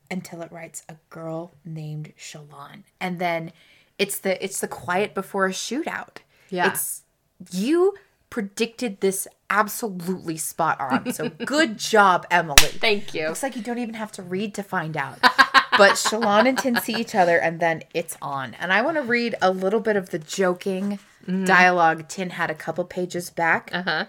[0.10, 2.84] until it writes a girl named Shallan.
[3.00, 3.52] And then
[3.98, 6.18] it's the it's the quiet before a shootout.
[6.50, 6.72] Yeah.
[6.72, 7.04] It's
[7.52, 7.96] you
[8.30, 11.12] predicted this absolutely spot on.
[11.14, 12.58] So good job, Emily.
[12.58, 13.28] Thank you.
[13.28, 15.20] Looks like you don't even have to read to find out.
[15.72, 18.54] but Shallan and Tyn see each other and then it's on.
[18.56, 21.00] And I want to read a little bit of the joking
[21.46, 23.70] dialogue Tyn had a couple pages back.
[23.74, 24.06] Uh-huh.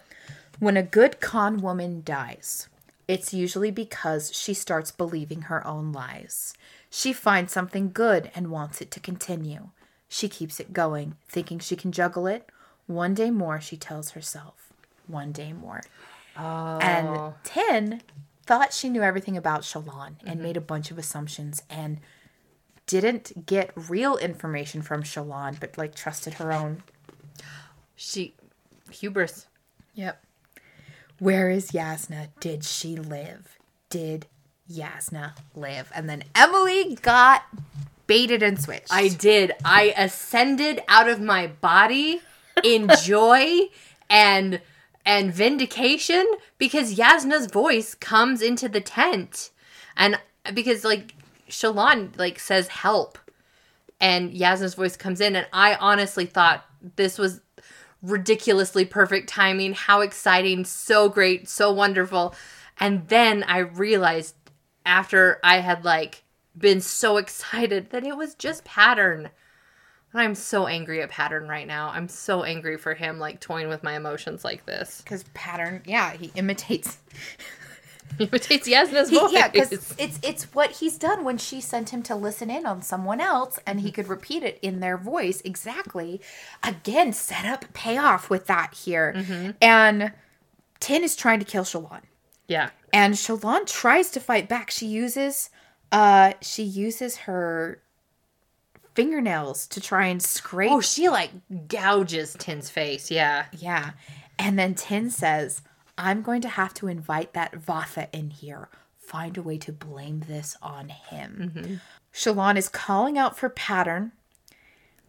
[0.58, 2.68] When a good con woman dies,
[3.06, 6.54] it's usually because she starts believing her own lies.
[6.90, 9.68] She finds something good and wants it to continue.
[10.08, 12.48] She keeps it going, thinking she can juggle it.
[12.86, 14.72] One day more, she tells herself.
[15.06, 15.82] One day more.
[16.36, 16.78] Oh.
[16.78, 18.02] And Tyn
[18.48, 20.42] thought she knew everything about Shallan and mm-hmm.
[20.42, 22.00] made a bunch of assumptions and
[22.86, 26.82] didn't get real information from Shallan, but like trusted her own.
[27.94, 28.34] She
[28.90, 29.46] hubris.
[29.92, 30.24] Yep.
[31.18, 32.28] Where is Jasnah?
[32.40, 33.58] Did she live?
[33.90, 34.26] Did
[34.70, 35.92] Jasnah live?
[35.94, 37.42] And then Emily got
[38.06, 38.90] baited and switched.
[38.90, 39.52] I did.
[39.62, 42.22] I ascended out of my body
[42.64, 43.68] in joy
[44.08, 44.62] and
[45.08, 46.26] and vindication
[46.58, 49.48] because Jasnah's voice comes into the tent.
[49.96, 50.20] And
[50.52, 51.14] because like
[51.48, 53.16] Shallan like says help
[53.98, 57.40] and Jasnah's voice comes in and I honestly thought this was
[58.02, 59.72] ridiculously perfect timing.
[59.72, 62.34] How exciting, so great, so wonderful.
[62.78, 64.34] And then I realized
[64.84, 66.22] after I had like
[66.54, 69.30] been so excited that it was just pattern.
[70.14, 71.90] I'm so angry at pattern right now.
[71.90, 75.00] I'm so angry for him like toying with my emotions like this.
[75.02, 76.98] because pattern, yeah, he imitates.
[78.16, 79.32] He imitates Jasnah's He, voice.
[79.32, 82.80] yeah, because it's it's what he's done when she sent him to listen in on
[82.80, 86.20] someone else, and he could repeat it in their voice exactly.
[86.62, 90.12] Again, set up payoff with that here, and
[90.80, 92.00] Tyn is trying to kill Shallan.
[92.48, 92.70] yeah.
[92.94, 94.70] and Shallan tries to fight back.
[94.70, 95.50] She uses
[95.92, 97.82] uh she uses her
[98.98, 100.72] fingernails to try and scrape.
[100.72, 101.30] Oh, she like
[101.68, 103.12] gouges Tyn's face.
[103.12, 103.46] Yeah.
[103.52, 103.92] yeah.
[104.38, 105.62] And then Tyn says,
[105.96, 108.68] "I'm going to have to invite that Vathah in here.
[108.98, 111.74] Find a way to blame this on him." Mm-hmm.
[112.12, 114.10] Shallan is calling out for pattern.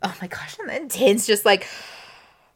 [0.04, 1.68] Oh my gosh, and then Tyn's just like,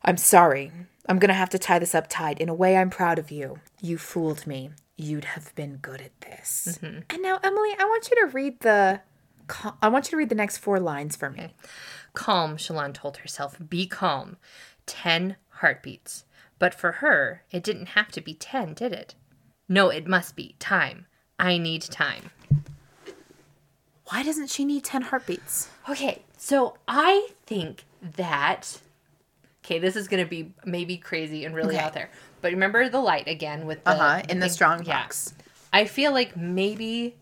[0.04, 0.72] I'm sorry.
[1.10, 2.40] I'm going to have to tie this up tight.
[2.40, 3.60] In a way, I'm proud of you.
[3.82, 4.70] You fooled me.
[4.96, 6.78] You'd have been good at this.
[6.80, 7.00] Mm-hmm.
[7.10, 9.02] And now, Emily, I want you to read the.
[9.48, 11.54] Co- I want you to read the next four lines for me.
[12.14, 13.58] Calm, Shallan told herself.
[13.70, 14.38] Be calm.
[14.86, 16.26] Ten heartbeats.
[16.60, 19.16] But for her, it didn't have to be ten, did it?
[19.68, 20.56] No, it must be.
[20.60, 21.08] Time.
[21.40, 22.30] I need time.
[24.06, 25.70] Why doesn't she need 10 heartbeats?
[25.90, 27.86] Okay, so I think
[28.16, 28.80] that.
[29.64, 31.84] Okay, this is going to be maybe crazy and really Okay.
[31.84, 32.10] out there.
[32.42, 33.92] But remember the light again with the.
[33.92, 34.22] Uh huh.
[34.30, 35.04] In the strong yeah.
[35.04, 35.34] box.
[35.72, 37.16] I feel like maybe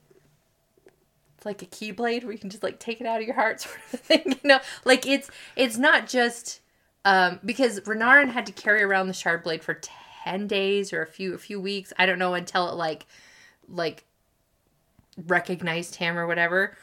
[1.41, 3.61] it's like a keyblade where you can just like take it out of your heart
[3.61, 4.23] sort of thing.
[4.43, 6.61] You know, like it's it's not just
[7.03, 9.79] um because Renarin had to carry around the shard blade for
[10.23, 11.93] ten days or a few a few weeks.
[11.97, 13.07] I don't know until it like
[13.67, 14.03] like
[15.27, 16.77] recognized him or whatever.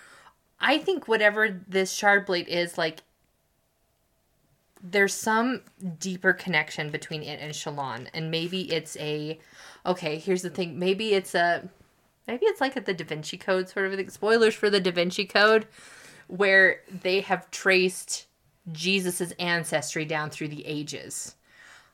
[0.61, 3.01] I think whatever this shard blade is like
[4.83, 5.63] there's some
[6.01, 9.39] deeper connection between it and Shallan, and maybe it's a
[9.87, 10.19] okay.
[10.19, 10.81] Here's the thing.
[10.81, 11.69] Maybe it's a
[12.29, 14.11] maybe it's like a, the Da Vinci Code sort of thing.
[14.11, 15.67] Spoilers for the Da Vinci Code,
[16.29, 18.27] where they have traced
[18.71, 21.35] Jesus's ancestry down through the ages.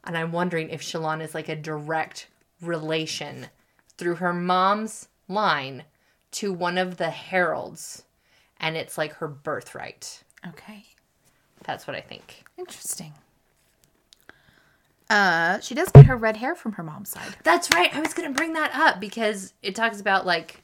[0.02, 2.26] And I'm wondering if Shallan is like a direct
[2.60, 3.46] relation
[3.96, 5.84] through her mom's line
[6.32, 8.02] to one of the heralds.
[8.58, 10.22] And it's like her birthright.
[10.46, 10.84] Okay.
[11.62, 12.44] That's what I think.
[12.58, 13.14] Interesting.
[15.10, 17.36] Uh, she does get her red hair from her mom's side.
[17.42, 17.94] That's right.
[17.94, 20.62] I was going to bring that up because it talks about like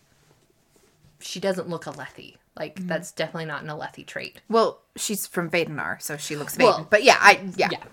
[1.21, 2.37] she doesn't look Alethi.
[2.57, 4.41] Like that's definitely not an Alethi trait.
[4.49, 6.65] Well, she's from Vedenar, so she looks Veden.
[6.65, 7.69] Well, but yeah, I yeah.
[7.71, 7.85] Yeah.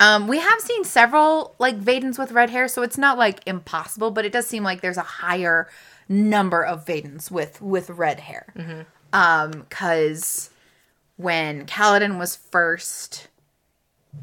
[0.00, 4.10] Um, we have seen several like Vedens with red hair, so it's not like impossible,
[4.10, 5.68] but it does seem like there's a higher
[6.08, 8.46] number of Vedens with with red hair.
[9.12, 10.50] Um, because
[11.16, 13.28] when Kaladin was first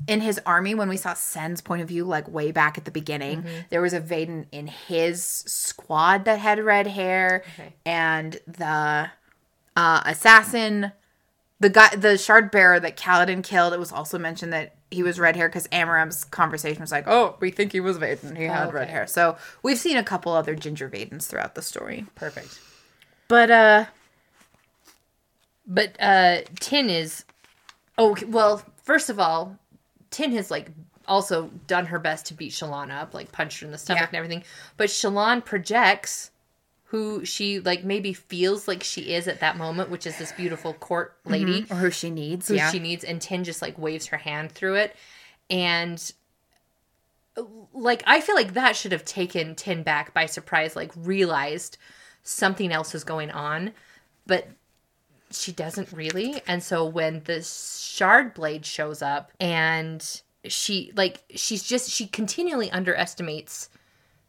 [0.08, 2.92] in his army, when we saw Cenn's point of view, like way back at the
[2.92, 7.74] beginning, there was a Veden in his squad that had red hair, Okay.
[7.86, 9.10] and the
[9.76, 10.92] uh, assassin
[11.60, 15.20] the guy the shard bearer that Kaladin killed, it was also mentioned that he was
[15.20, 18.36] red hair because Amaram's conversation was like, Oh, we think he was Veden.
[18.36, 18.92] He had red okay.
[18.92, 19.08] hair.
[19.08, 22.08] So we've seen a couple other ginger Vedens throughout the story.
[22.16, 22.60] Perfect.
[23.28, 23.86] But uh
[25.68, 27.26] But uh Tyn is
[27.98, 29.58] oh well, first of all,
[30.12, 30.72] Tyn has like
[31.08, 34.08] also done her best to beat Shallan up, like punched her in the stomach Yeah.
[34.08, 34.44] and everything.
[34.78, 36.32] But Shalon projects
[36.86, 40.74] who she like maybe feels like she is at that moment, which is this beautiful
[40.74, 41.32] court mm-hmm.
[41.32, 42.50] lady or who she needs.
[42.50, 42.70] who yeah.
[42.70, 44.96] she needs, and Tyn just like waves her hand through it.
[45.50, 46.12] And
[47.74, 51.78] like I feel like that should have taken Tyn back by surprise, like realized
[52.24, 53.72] something else was going on,
[54.28, 54.48] but
[55.32, 56.42] she doesn't really.
[56.48, 62.72] And so when the shard blade shows up and she like she's just she continually
[62.72, 63.70] underestimates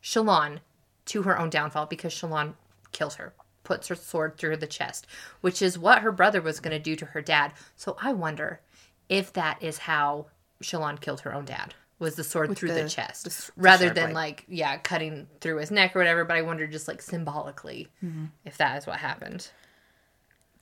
[0.02, 0.58] Shallan
[1.06, 2.54] to her own downfall because Shallan
[2.92, 3.32] kills her,
[3.64, 5.06] puts her sword through the chest,
[5.40, 7.52] which is what her brother was going to do to her dad.
[7.76, 8.60] So I wonder
[9.08, 10.26] if that is how
[10.62, 11.74] Shallan killed her own dad.
[11.98, 14.14] Was the sword through the, the- chest the the rather than blade.
[14.14, 16.24] like yeah cutting through his neck or whatever?
[16.24, 18.26] But I wonder just like symbolically mm-hmm.
[18.44, 19.48] if that is what happened.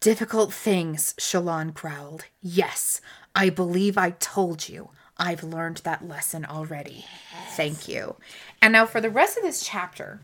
[0.00, 2.24] Difficult things, Shallan growled.
[2.40, 3.02] Yes,
[3.34, 4.88] I believe I told you.
[5.18, 7.04] I've learned that lesson already.
[7.50, 8.16] Thank you.
[8.62, 10.20] And now for the rest of this chapter,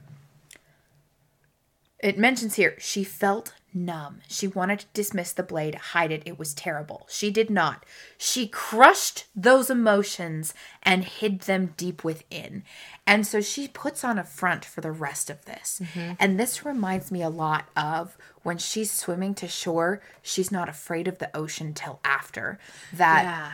[1.99, 4.21] it mentions here she felt numb.
[4.29, 6.23] She wanted to dismiss the blade, hide it.
[6.25, 7.07] It was terrible.
[7.11, 7.85] She did not.
[8.17, 12.65] She crushed those emotions and hid them deep within.
[13.07, 15.81] And so she puts on a front for the rest of this.
[15.83, 16.13] Mm-hmm.
[16.19, 21.07] And this reminds me a lot of when she's swimming to shore, she's not afraid
[21.09, 22.59] of the ocean till after.
[22.93, 23.53] That Yeah.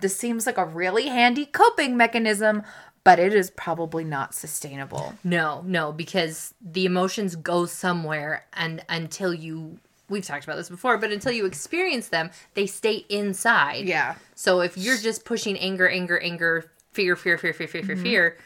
[0.00, 2.62] this seems like a really handy coping mechanism,
[3.06, 5.14] but it is probably not sustainable.
[5.22, 9.78] No, no, because the emotions go somewhere, and until you,
[10.08, 13.86] we've talked about this before, but until you experience them, they stay inside.
[13.86, 14.16] Yeah.
[14.34, 18.02] So if you're just pushing anger, anger, anger, fear, fear, fear, fear, fear, fear, mm-hmm.
[18.02, 18.38] fear,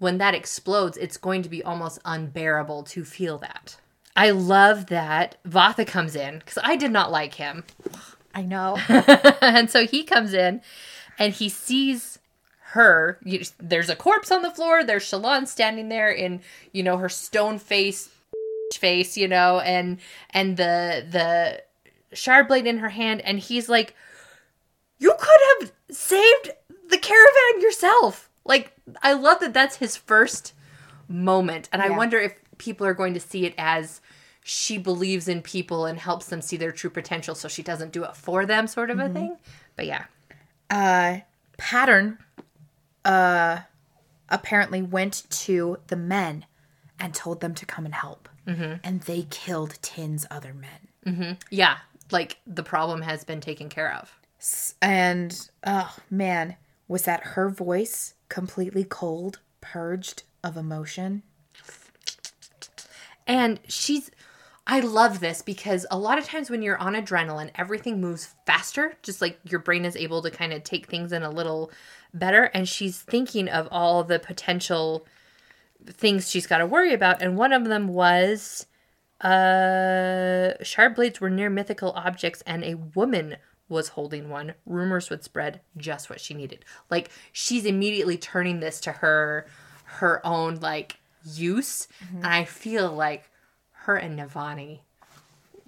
[0.00, 3.76] when that explodes, it's going to be almost unbearable to feel that.
[4.16, 7.62] I love that Vathah comes in because I did not like him.
[8.34, 8.78] I know.
[9.40, 10.60] and so he comes in
[11.20, 12.18] and he sees
[12.72, 16.40] her you, there's a corpse on the floor there's shallan standing there in
[16.72, 18.08] you know her stone face
[18.72, 19.98] face you know and
[20.30, 21.62] and the the
[22.16, 23.94] shard blade in her hand and he's like
[24.98, 26.52] you could have saved
[26.88, 28.30] the caravan yourself.
[28.44, 30.54] Like i love that that's his first
[31.08, 34.00] moment and i wonder if people are going to see it as
[34.42, 38.02] she believes in people and helps them see their true potential so she doesn't do
[38.02, 39.36] it for them sort of a thing
[39.76, 40.04] but yeah.
[40.70, 41.18] Uh
[41.58, 42.18] pattern
[43.04, 43.60] uh
[44.28, 46.46] apparently went to the men
[46.98, 48.28] and told them to come and help.
[48.82, 50.88] And they killed tyn's other men.
[51.50, 51.78] Yeah
[52.12, 54.14] like the problem has been taken care of.
[54.80, 56.56] And oh man
[56.88, 61.22] was that her voice completely cold purged of emotion?
[63.26, 64.10] And she's
[64.66, 68.94] I love this because a lot of times when you're on adrenaline, everything moves faster,
[69.02, 71.72] just like your brain is able to kind of take things in a little
[72.14, 75.06] better and she's thinking of all the potential
[75.86, 78.66] things she's got to worry about and one of them was
[79.22, 83.36] uh shard blades were near mythical objects and a woman
[83.68, 84.54] was holding one.
[84.66, 86.64] Rumors would spread just what she needed.
[86.90, 89.46] Like she's immediately turning this to her
[89.84, 91.86] her own like use
[92.16, 93.30] and i feel like
[93.82, 94.80] her and navani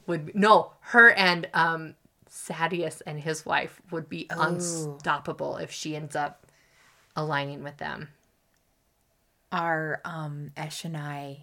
[0.07, 1.95] would be, no her and um
[2.31, 6.47] sadeas and his wife would be unstoppable if she ends up
[7.17, 8.09] aligning with them.
[9.53, 11.43] Our um Jasnah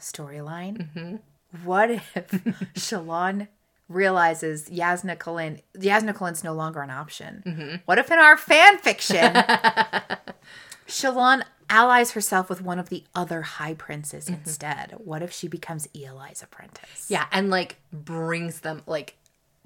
[0.00, 1.20] storyline.
[1.64, 2.12] What if
[2.74, 3.48] Shallan
[3.88, 7.80] realizes Jasnah Kholin Jasnah Kholin's no longer an option?
[7.84, 9.34] What if in our fan fiction
[10.86, 14.94] Shallan allies herself with one of the other high princes instead?
[14.98, 17.06] What if she becomes Ialai's apprentice?
[17.08, 19.16] Yeah, and like brings them like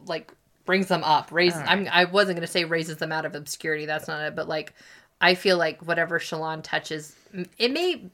[0.07, 0.31] like
[0.65, 1.33] brings them up.
[1.33, 4.47] Raises I'm I wasn't gonna say raises them out of obscurity, that's not it, but
[4.47, 4.75] like
[5.21, 7.17] I feel like whatever Shallan touches
[7.59, 8.05] it may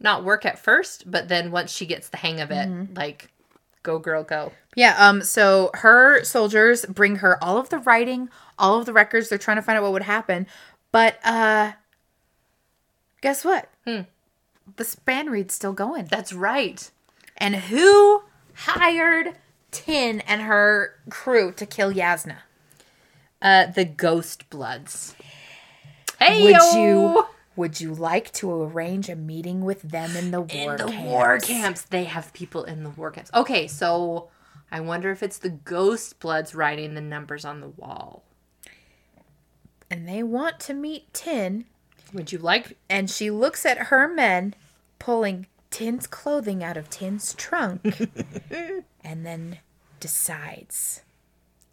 [0.00, 3.30] not work at first, but then once she gets the hang of it, like
[3.82, 4.52] go girl go.
[4.76, 8.28] Yeah, um so her soldiers bring her all of the writing,
[8.58, 9.28] all of the records.
[9.28, 10.46] They're trying to find out what would happen.
[10.92, 11.72] But uh
[13.20, 13.68] guess what?
[13.84, 16.06] The span reed's still going.
[16.06, 16.90] That's right.
[17.36, 18.22] And who
[18.54, 19.36] hired
[19.70, 22.38] Tyn and her crew to kill Jasnah?
[23.42, 25.14] Uh the ghost bloods.
[26.18, 30.72] Hey Would you would you like to arrange a meeting with them in the war
[30.72, 31.04] in the camps?
[31.04, 31.82] war camps.
[31.82, 33.30] They have people in the war camps.
[33.34, 34.28] Okay, so
[34.70, 38.24] I wonder if it's the ghost bloods writing the numbers on the wall.
[39.90, 41.64] And they want to meet Tyn,
[42.12, 44.54] Would you like and she looks at her men
[44.98, 47.82] pulling Tyn's clothing out of Tyn's trunk
[49.04, 49.58] and then
[50.00, 51.02] decides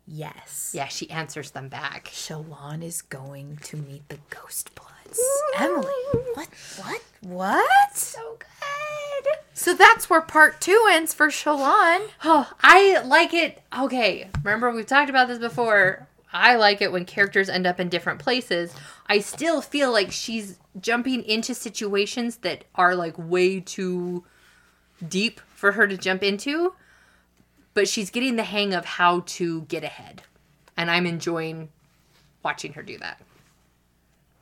[0.06, 0.72] yes.
[0.74, 2.06] Yeah, she answers them back.
[2.06, 5.20] Shallan is going to meet the Ghost Bloods.
[5.58, 5.92] Emily,
[6.34, 6.50] what?
[6.78, 7.02] What?
[7.22, 7.96] What?
[7.96, 9.34] So good.
[9.54, 12.08] So that's where part two ends for Shallan.
[12.24, 13.62] Oh, I like it.
[13.78, 16.08] Okay, remember we've talked about this before.
[16.38, 18.74] I like it when characters end up in different places.
[19.08, 24.24] I still feel like she's jumping into situations that are like way too
[25.08, 26.74] deep for her to jump into,
[27.74, 30.22] but she's getting the hang of how to get ahead.
[30.78, 31.70] And I'm enjoying
[32.44, 33.20] watching her do that.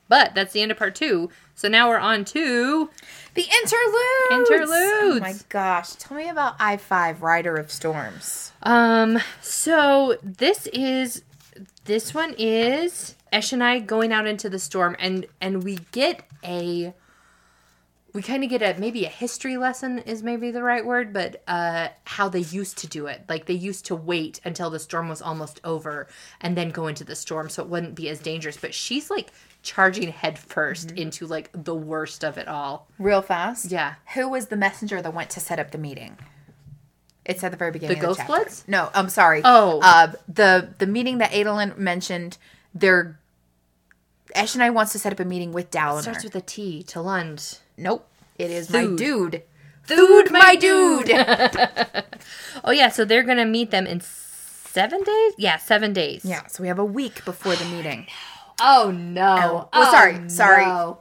[0.07, 1.29] But that's the end of part two.
[1.55, 2.89] So now we're on to
[3.33, 4.51] The interludes.
[4.51, 4.71] Interludes.
[5.01, 5.93] Oh my gosh.
[5.93, 8.51] Tell me about I 5 Rider of Storms.
[8.61, 11.23] Um, so this is
[11.85, 16.93] this one is Eshonai going out into the storm and and we get a
[18.13, 21.43] we kind of get a maybe a history lesson is maybe the right word, but
[21.47, 23.21] uh how they used to do it.
[23.29, 26.07] Like they used to wait until the storm was almost over
[26.41, 28.57] and then go into the storm so it wouldn't be as dangerous.
[28.57, 29.31] But she's like
[29.61, 32.87] charging head 1st into like the worst of it all.
[32.97, 33.71] Real fast.
[33.71, 33.95] Yeah.
[34.13, 36.17] Who was the messenger that went to set up the meeting?
[37.25, 37.97] It's at the very beginning.
[37.99, 38.33] The Ghost chapter.
[38.33, 38.63] Bloods?
[38.67, 39.41] No, I'm sorry.
[39.43, 39.79] Oh.
[39.83, 42.37] uh, the the meeting that Adolin mentioned.
[42.73, 43.19] They're
[44.35, 46.01] Eshonai wants to set up a meeting with Dalinar.
[46.01, 47.59] Starts with a T to Lund.
[47.77, 48.07] nope,
[48.37, 48.97] it is my Food.
[48.97, 49.43] dude.
[49.83, 51.09] Food, my dude.
[52.63, 55.33] Oh yeah, so they're gonna meet them in seven days.
[55.37, 56.25] Yeah, seven days.
[56.25, 58.07] yeah, so we have a week before the meeting.
[58.59, 59.69] Oh no.
[59.73, 60.65] Oh, sorry, sorry.
[60.65, 60.99] no.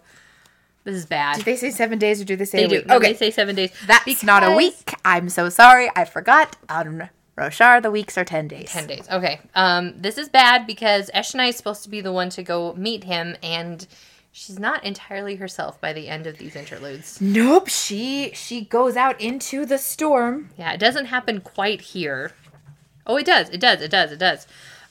[0.84, 1.36] This is bad.
[1.36, 2.76] Did they say seven days or do they say They a do.
[2.76, 2.86] week?
[2.86, 3.72] No, okay, They say seven days.
[3.86, 4.94] that's not a week.
[5.04, 5.90] I'm so sorry.
[5.96, 6.56] I forgot.
[6.68, 7.08] On
[7.38, 8.70] Roshar, the weeks are ten days.
[8.70, 9.08] Ten days.
[9.10, 9.40] Okay.
[9.54, 13.04] Um, this is bad because Eshonai is supposed to be the one to go meet
[13.04, 13.86] him, and
[14.30, 17.18] she's not entirely herself by the end of these interludes.
[17.20, 17.68] Nope.
[17.68, 20.50] She she goes out into the storm.
[20.58, 22.32] Yeah, it doesn't happen quite here.
[23.06, 23.48] Oh, it does.
[23.50, 23.80] It does.
[23.80, 24.12] It does.
[24.12, 24.46] It does.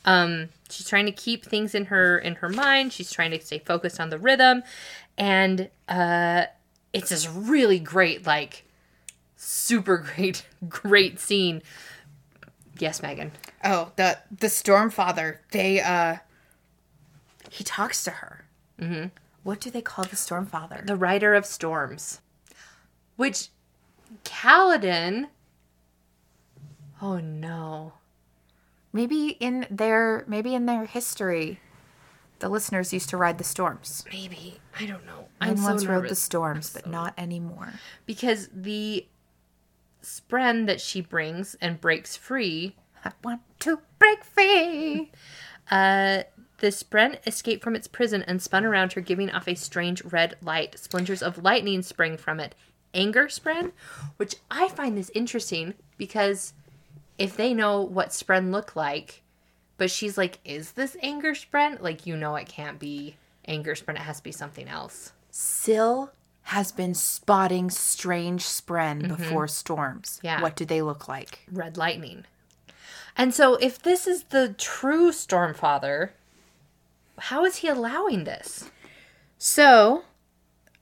[0.06, 2.94] Um, she's trying to keep things in her in her mind.
[2.94, 4.64] She's trying to stay focused on the rhythm,
[5.18, 6.46] and uh,
[6.92, 8.66] it's this really great, like,
[9.36, 11.62] super great, great scene.
[12.80, 13.32] Yes, Megan.
[13.64, 15.38] Oh, the the Stormfather.
[15.52, 16.18] They uh
[17.50, 18.46] he talks to her.
[18.80, 19.08] Mm-hmm.
[19.44, 20.86] What do they call the Stormfather?
[20.86, 22.22] the Rider of Storms,
[23.16, 23.50] which
[24.24, 25.28] Kaladin.
[27.02, 27.94] Oh no.
[28.94, 31.60] Maybe in their maybe in their history,
[32.40, 34.06] the listeners used to ride the storms.
[34.12, 35.28] Maybe I don't know.
[35.42, 36.20] I I'm so once rode the nervous.
[36.20, 37.74] storms, but not anymore.
[38.06, 39.08] because the
[40.04, 45.12] spren that she brings and breaks free, I want to break free.
[45.72, 46.24] uh,
[46.60, 50.36] the spren escaped from its prison and spun around her, giving off a strange red
[50.42, 50.78] light.
[50.78, 52.54] Splinters of lightning spring from it.
[52.94, 53.72] Anger spren,
[54.18, 56.54] which I find this interesting because
[57.18, 59.24] if they know what spren look like,
[59.78, 61.82] but she's like, is this anger spren?
[61.82, 63.96] Like, you know, it can't be anger spren.
[63.96, 65.14] It has to be something else.
[65.32, 66.12] Syl
[66.44, 69.16] has been spotting strange spren mm-hmm.
[69.16, 70.20] before storms.
[70.24, 70.42] Yeah.
[70.42, 71.40] What do they look like?
[71.52, 72.26] red lightning.
[73.16, 76.10] And so, if this is the true Stormfather,
[77.20, 78.72] how is he allowing this?
[79.38, 80.04] So,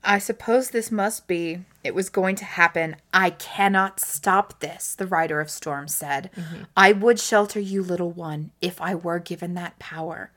[0.04, 1.60] I suppose this must be.
[1.84, 2.96] It was going to happen.
[3.14, 6.32] I cannot stop this, the Rider of Storms said.
[6.36, 6.64] Mm-hmm.
[6.76, 10.32] I would shelter you, little one, if I were given that power.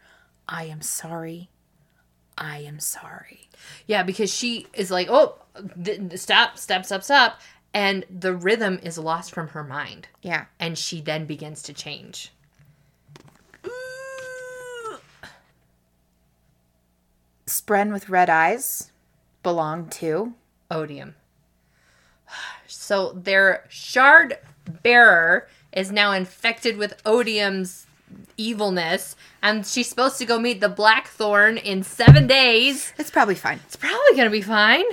[0.46, 1.48] I am sorry.
[2.36, 3.48] I am sorry.
[3.86, 5.36] Yeah, because she is like, oh,
[5.82, 7.40] th- stop, stop, stop, stop.
[7.72, 10.44] and the rhythm is lost from her mind Yeah.
[10.60, 12.32] and she then begins to change.
[17.46, 18.90] Spren with red eyes
[19.44, 20.34] belong to.
[20.70, 21.14] Odium.
[22.66, 24.38] So their shard
[24.82, 27.86] bearer is now infected with Odium's
[28.36, 32.92] evilness, and she's supposed to go meet the Blackthorn in seven days.
[32.98, 33.60] It's probably fine.
[33.66, 34.84] It's probably gonna be fine.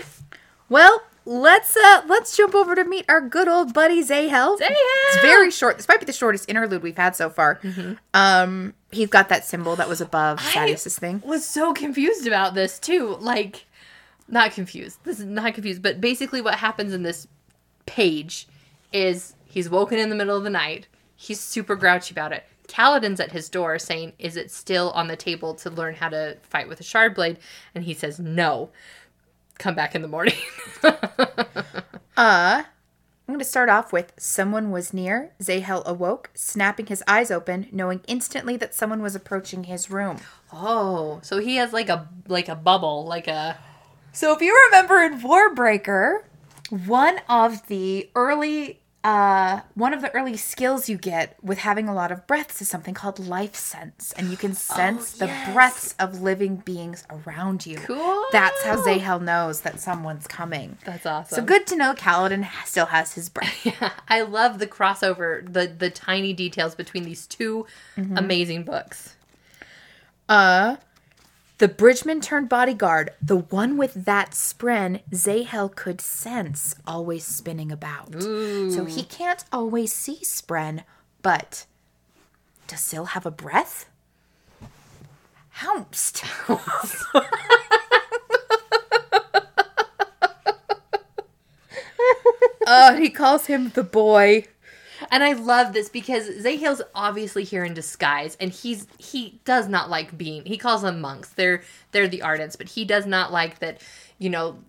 [0.70, 4.58] Well, let's uh let's jump over to meet our good old buddy Zahel.
[4.58, 4.72] Zahel!
[5.14, 5.78] It's very short.
[5.78, 7.60] This might be the shortest interlude we've had so far.
[8.14, 11.22] Um, he's got that symbol that was above Thaddeus's thing.
[11.26, 13.16] was so confused about this too.
[13.20, 13.66] Like,
[14.32, 15.00] not confused.
[15.04, 17.28] This is not confused, but basically, what happens in this
[17.86, 18.48] page
[18.94, 20.88] is he's woken in the middle of the night.
[21.16, 22.46] He's super grouchy about it.
[22.68, 26.38] Kaladin's at his door saying, Is it still on the table to learn how to
[26.42, 27.38] fight with a shard blade?
[27.76, 28.70] And he says, No.
[29.60, 30.36] Come back in the morning.
[32.18, 35.32] Uh, I'm going to start off with someone was near.
[35.42, 40.18] Zahel awoke, snapping his eyes open, knowing instantly that someone was approaching his room.
[40.52, 43.58] oh, so he has like a like a bubble, like a
[44.14, 46.24] So if you remember in Warbreaker,
[46.86, 51.94] one of the early uh one of the early skills you get with having a
[51.94, 55.54] lot of breaths is something called life sense and you can sense the yes.
[55.54, 57.78] breaths of living beings around you.
[57.78, 58.26] Cool.
[58.32, 60.78] That's how Zahel knows that someone's coming.
[60.86, 61.36] That's awesome.
[61.36, 63.66] So good to know Kaladin still has his breath.
[63.66, 67.66] Yeah, I love the crossover, the the tiny details between these 2
[68.16, 69.16] amazing books.
[70.30, 70.76] Uh,
[71.62, 78.20] the bridgeman turned bodyguard, the one with that spren Zahel could sense always spinning about.
[78.20, 80.84] So he can't always see spren,
[81.22, 81.68] but
[82.66, 83.88] does Syl have a breath?
[85.50, 86.24] Hounced.
[92.66, 94.46] uh, he calls him the boy.
[95.12, 99.90] And I love this because Zahel's obviously here in disguise, and he's he does not
[99.90, 100.46] like being.
[100.46, 101.30] He calls them monks.
[101.30, 103.82] They're they're the ardents, but he does not like that.
[104.20, 104.60] You know,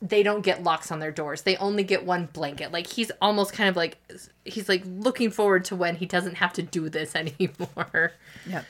[0.00, 1.42] they don't get locks on their doors.
[1.42, 2.72] They only get one blanket.
[2.72, 3.98] Like he's almost kind of like
[4.46, 8.12] he's like looking forward to when he doesn't have to do this anymore.
[8.48, 8.64] Yep.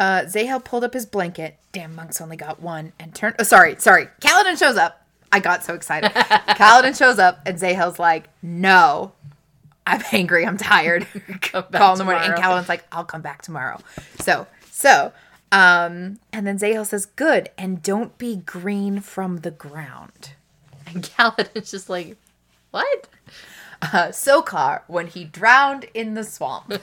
[0.00, 1.58] Uh, Zahel pulled up his blanket.
[1.70, 2.92] Damn, monks only got one.
[2.98, 3.36] And turned.
[3.38, 4.08] Oh, sorry, sorry.
[4.20, 5.06] Kaladin shows up.
[5.30, 6.10] I got so excited.
[6.14, 9.12] Kaladin shows up, and Zahel's like, "No,
[9.88, 10.46] I'm angry.
[10.46, 11.06] I'm tired.
[11.40, 12.64] Come back Call in the morning." And tomorrow.
[12.68, 13.80] Like, "I'll come back tomorrow."
[14.20, 15.12] So, so,
[15.52, 20.32] um, and then Zahel says, "Good, and don't be green from the ground."
[20.86, 22.16] And Kaladin's just like,
[22.70, 23.08] what?
[23.82, 26.66] uh, Sokar when he drowned in the swamp.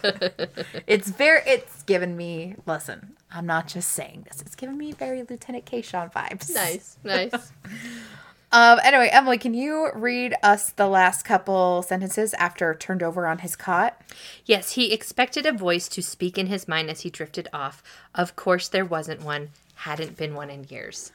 [0.87, 1.41] it's very.
[1.45, 2.55] It's given me.
[2.65, 4.41] Listen, I'm not just saying this.
[4.41, 6.53] It's given me very Lieutenant Kayshawn vibes.
[6.53, 7.51] Nice, nice.
[8.55, 8.79] Um.
[8.83, 13.55] Anyway, Emily, can you read us the last couple sentences after turned over on his
[13.55, 14.01] cot?
[14.45, 17.83] Yes, he expected a voice to speak in his mind as he drifted off.
[18.13, 19.49] Of course, there wasn't one.
[19.75, 21.11] Hadn't been one in years.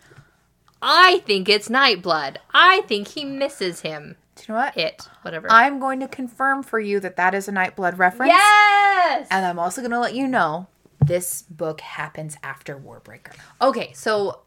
[0.83, 2.37] I think it's Nightblood.
[2.53, 4.17] I think he misses him.
[4.37, 4.77] Do you know what?
[4.77, 5.49] It, whatever.
[5.51, 8.33] I'm going to confirm for you that that is a Nightblood reference.
[8.33, 9.29] yes.
[9.31, 10.67] And I'm also going to let you know
[11.03, 13.33] this book happens after Warbreaker.
[13.63, 14.41] Okay, so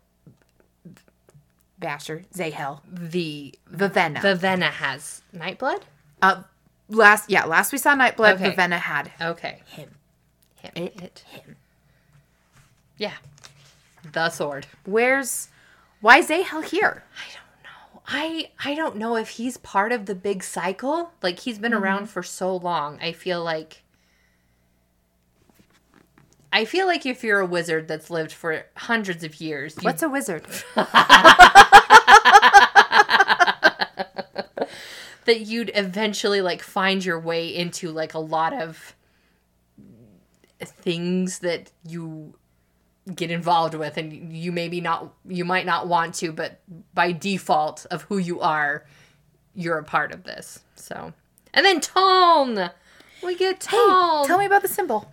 [1.83, 4.19] Basher, Zahel, the Vivenna.
[4.21, 5.81] Vivenna has Nightblood.
[6.21, 6.41] uh,
[6.89, 8.51] last, yeah, last we saw Nightblood, Okay.
[8.55, 9.89] Vivenna had Okay, him.
[10.55, 10.71] him.
[10.75, 11.23] It, It.
[11.29, 11.57] him.
[12.97, 13.13] Yeah,
[14.11, 14.65] the sword.
[14.85, 15.49] Where's
[16.01, 17.03] why is Zahel here?
[17.17, 18.01] I don't know.
[18.07, 21.11] I I don't know if he's part of the big cycle.
[21.21, 22.99] Like he's been around for so long.
[23.01, 23.82] I feel like
[26.53, 30.03] I feel like if you're a wizard that's lived for hundreds of years, you, What's
[30.03, 30.45] a wizard?
[35.25, 38.95] that you'd eventually like find your way into like a lot of
[40.61, 42.35] things that you
[43.15, 46.61] get involved with and you maybe not you might not want to but
[46.93, 48.85] by default of who you are
[49.55, 51.11] you're a part of this so
[51.53, 52.69] and then Taln
[53.21, 55.11] we get Taln Tell me about the symbol.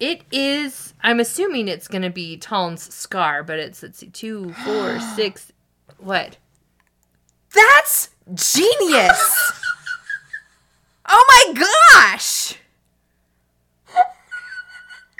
[0.00, 4.98] It is i'm assuming it's gonna be Taln's scar but it's let's see two four
[5.16, 5.52] six
[5.98, 6.36] what
[7.54, 9.52] That's genius.
[11.08, 11.52] oh my
[11.94, 12.54] gosh.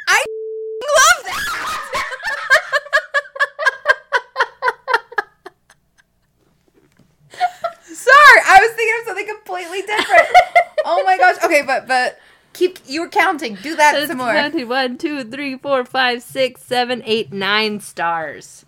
[0.09, 0.25] I
[0.83, 2.05] love that.
[7.83, 10.29] Sorry, I was thinking of something completely different.
[10.85, 11.37] oh my gosh.
[11.45, 12.19] Okay, but but
[12.53, 13.57] keep you were counting.
[13.57, 14.33] Do that some more.
[14.33, 18.65] Counted one, two, three, four, five, six, seven, eight, nine stars.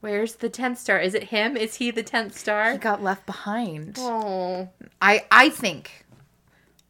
[0.00, 0.98] Where's the 10th star?
[0.98, 1.56] Is it him?
[1.56, 2.72] Is he the 10th star?
[2.72, 3.96] He got left behind.
[4.00, 4.68] Oh.
[5.00, 6.04] I I think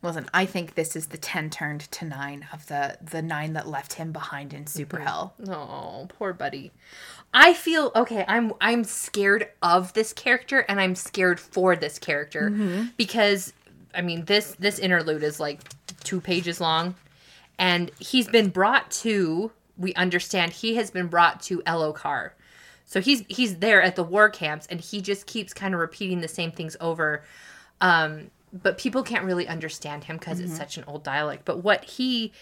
[0.03, 3.68] listen, I think this is the 10 turned to 9 of the the 9 that
[3.68, 5.07] left him behind in Super mm-hmm.
[5.07, 5.35] Hell.
[5.49, 6.72] Oh, poor buddy.
[7.35, 12.51] I feel okay, I'm I'm scared of this character and I'm scared for this character
[12.51, 12.87] mm-hmm.
[12.97, 13.53] because
[13.95, 15.61] I mean this this interlude is like
[16.05, 16.95] 2 pages long
[17.59, 22.30] and he's been brought to we understand he has been brought to Elhokar.
[22.84, 26.20] So he's he's there at the war camps and he just keeps kind of repeating
[26.20, 27.22] the same things over
[27.80, 31.45] um but people can't really understand him because it's such an old dialect.
[31.45, 32.32] But what he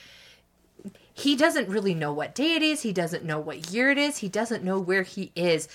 [1.13, 2.83] he doesn't really know what day it is.
[2.83, 4.19] He doesn't know what year it is.
[4.19, 5.69] He doesn't know where he is.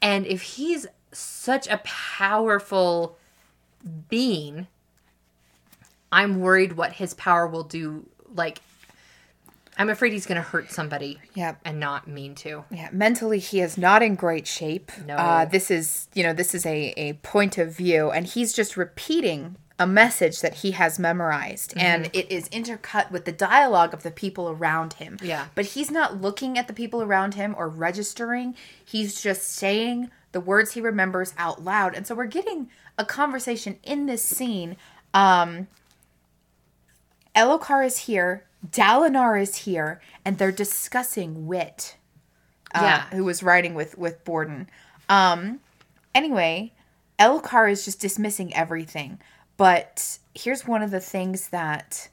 [0.00, 3.16] And if he's such a powerful
[4.08, 4.68] being,
[6.12, 8.06] I'm worried what his power will do.
[8.34, 8.60] Like,
[9.78, 11.60] I'm afraid he's going to hurt somebody Yep.
[11.64, 12.64] and not mean to.
[12.70, 14.92] Yeah, mentally he is not in great shape.
[15.06, 15.16] No.
[15.16, 18.76] Uh, this is, you know, this is a, a point of view, and he's just
[18.76, 24.02] repeating a message that he has memorized, and it is intercut with the dialogue of
[24.02, 25.16] the people around him.
[25.22, 25.46] Yeah.
[25.54, 28.54] But he's not looking at the people around him or registering.
[28.84, 33.78] He's just saying the words he remembers out loud, and so we're getting a conversation
[33.82, 34.76] in this scene.
[35.14, 35.66] Um,
[37.34, 41.96] Elhokar is here, Dalinar is here, and they're discussing wit
[42.74, 43.06] uh, Yeah.
[43.16, 44.68] who was riding with with Borden.
[45.08, 45.60] Um,
[46.14, 46.72] anyway,
[47.18, 49.18] Elhokar is just dismissing everything.
[49.56, 52.08] But here's one of the things that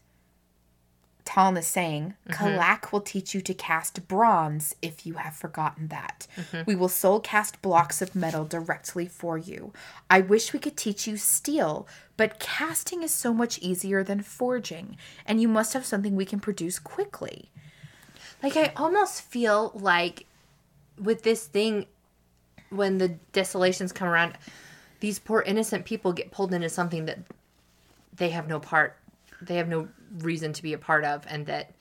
[1.29, 2.33] Taln is saying: mm-hmm.
[2.33, 6.25] Kalak will teach you to cast bronze if you have forgotten that.
[6.35, 6.63] Mm-hmm.
[6.65, 9.71] We will soul cast blocks of metal directly for you.
[10.09, 14.97] I wish we could teach you steel, but casting is so much easier than forging,
[15.23, 17.51] and you must have something we can produce quickly.
[18.41, 20.25] Like, I almost feel like
[20.97, 21.85] with this thing,
[22.71, 24.33] when the desolations come around,
[24.99, 27.19] these poor innocent people get pulled into something that
[28.15, 28.97] they have no part,
[29.41, 31.71] they have no reason to be a part of, and that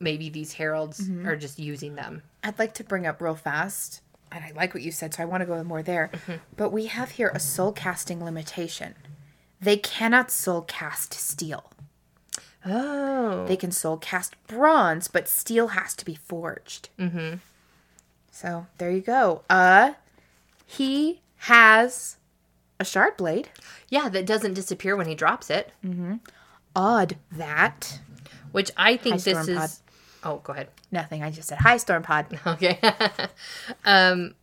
[0.00, 2.22] maybe these heralds are just using them.
[2.42, 4.00] I'd like to bring up real fast,
[4.30, 6.10] and I like what you said, so I want to go more there.
[6.56, 8.94] But we have here a soul casting limitation.
[9.60, 11.72] They cannot soul cast steel.
[12.64, 13.44] Oh.
[13.46, 16.90] They can soul cast bronze, but steel has to be forged.
[16.98, 17.36] Mm-hmm.
[18.30, 19.42] So there you go.
[19.50, 19.94] Uh,
[20.64, 22.16] he has
[22.78, 23.48] a shard blade.
[23.88, 25.72] Yeah, that doesn't disappear when he drops it,
[26.76, 28.00] Odd that.
[28.52, 29.64] which I think Hi, this Stormpod.
[29.64, 29.82] is.
[30.24, 30.68] Oh, go ahead.
[30.90, 31.22] Nothing.
[31.22, 32.26] I just said hi, Storm Pod.
[32.46, 32.78] Okay.
[33.84, 34.34] um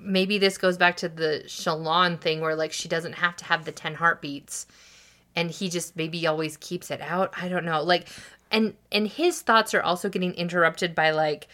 [0.00, 3.64] maybe this goes back to the Shallan thing where like she doesn't have to have
[3.64, 4.66] the 10 heartbeats
[5.34, 7.32] and he just maybe always keeps it out.
[7.40, 7.82] I don't know.
[7.82, 8.08] Like
[8.50, 11.48] and and his thoughts are also getting interrupted by like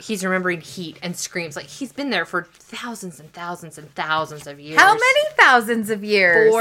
[0.00, 4.46] he's remembering heat and screams like he's been there for thousands and thousands and thousands
[4.46, 4.78] of years.
[4.78, 6.52] How many thousands of years?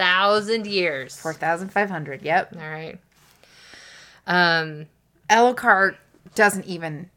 [0.00, 1.16] 4,000 years.
[1.18, 2.22] Four thousand five hundred.
[2.22, 2.56] Yep.
[2.56, 2.98] All right.
[4.26, 4.86] Um
[5.28, 5.96] Elhokar
[6.34, 7.10] doesn't even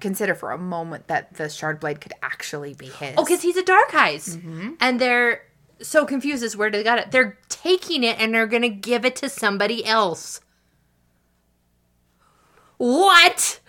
[0.00, 3.14] consider for a moment that the shard blade could actually be his.
[3.16, 4.36] Oh, because he's a Dark Eyes.
[4.36, 4.72] Mm-hmm.
[4.80, 5.42] And they're
[5.80, 7.10] so confused as where they got it.
[7.10, 10.40] They're taking it and they're going to give it to somebody else.
[12.76, 13.60] What?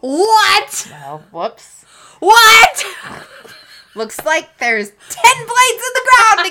[0.00, 0.88] What?
[0.90, 1.84] well, whoops.
[2.20, 2.84] What?
[3.94, 6.46] Looks like there's ten blades in the ground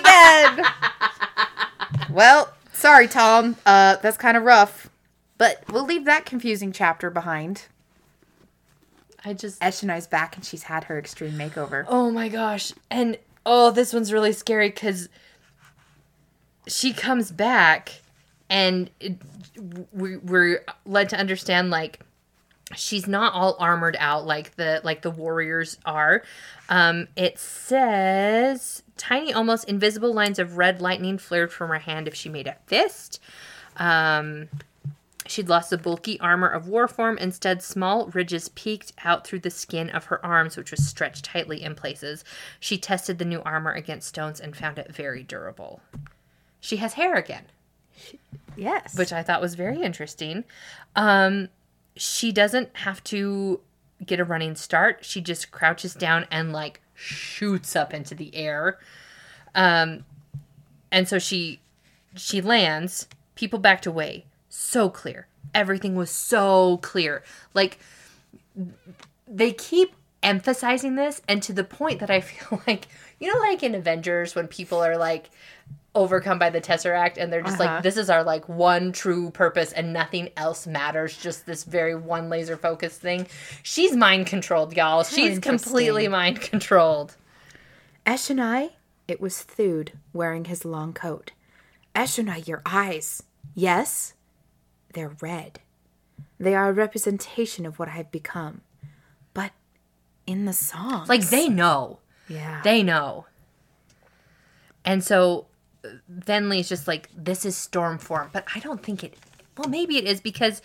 [0.60, 2.10] again.
[2.12, 3.58] well, sorry, Tom.
[3.66, 4.90] Uh, that's kind of rough,
[5.38, 7.66] but we'll leave that confusing chapter behind.
[9.24, 9.60] I just.
[9.62, 11.86] Eshonai's back and she's had her extreme makeover.
[11.88, 12.74] Oh my gosh.
[12.90, 15.10] And oh, this one's really scary because
[16.68, 18.02] she comes back
[18.50, 19.18] and it,
[19.92, 22.00] we, we're led to understand like
[22.76, 26.24] she's not all armored out like the like the warriors are
[26.70, 32.16] um it says tiny almost invisible lines of red lightning flared from her hand if
[32.16, 33.20] she made a fist
[33.78, 34.48] um
[35.28, 37.18] She'd lost the bulky armor of war form.
[37.20, 41.62] Instead, small ridges peeked out through the skin of her arms, which was stretched tightly
[41.64, 42.26] in places.
[42.60, 45.80] She tested the new armor against stones and found it very durable.
[46.60, 47.46] She has hair again,
[48.58, 48.98] Yes.
[48.98, 50.44] which I thought was very interesting.
[50.96, 51.50] Um,
[52.02, 53.60] she doesn't have to
[54.04, 55.06] get a running start.
[55.06, 58.80] She just crouches down and like shoots up into the air.
[59.54, 60.04] Um,
[60.92, 61.60] and so she
[62.16, 63.08] she lands.
[63.36, 64.26] People backed away.
[64.50, 65.28] So clear.
[65.54, 67.22] Everything was so clear.
[67.54, 67.78] Like
[69.28, 69.94] they keep
[70.24, 72.88] emphasizing this, and to the point that I feel like
[73.20, 75.30] you know, like in Avengers when people are like
[75.94, 77.74] overcome by the Tesseract and they're just Uh-huh.
[77.74, 81.96] like this is our like one true purpose and nothing else matters just this very
[81.96, 83.28] one laser focus thing.
[83.62, 85.04] She's mind controlled, y'all.
[85.04, 87.18] She's completely mind controlled.
[88.06, 88.72] Eshonai,
[89.08, 91.32] it was Thude wearing his long coat.
[91.94, 93.24] Eshonai, your eyes.
[93.54, 94.14] Yes,
[94.94, 95.60] they're red.
[96.40, 98.62] They are a representation of what I've become.
[99.34, 99.52] But
[100.26, 101.06] in the song.
[101.08, 102.00] Like they know.
[102.30, 102.62] Yeah.
[102.64, 103.26] They know.
[104.86, 105.48] And so
[106.12, 108.30] Venley's just like, this is storm form.
[108.32, 109.16] But I don't think it,
[109.58, 110.62] well, maybe it is because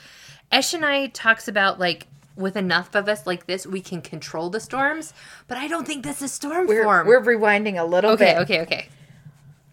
[0.53, 2.07] Eshonai talks about like,
[2.37, 5.15] with enough of us like this, we can control the storms.
[5.49, 7.07] But I don't think this is storm we're, form.
[7.07, 8.37] we're rewinding a little okay, bit.
[8.43, 8.89] Okay, okay, okay.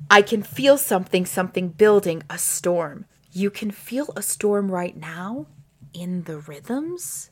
[0.10, 3.06] I can feel something, something building, a storm.
[3.32, 5.48] You can feel a storm right now
[5.94, 7.32] in the rhythms,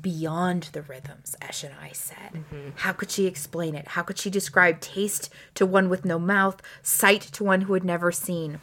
[0.00, 2.32] beyond the rhythms, Eshonai said.
[2.32, 2.70] Mm-hmm.
[2.76, 3.88] How could she explain it?
[3.88, 7.84] How could she describe taste to one with no mouth, sight to one who had
[7.84, 8.60] never seen?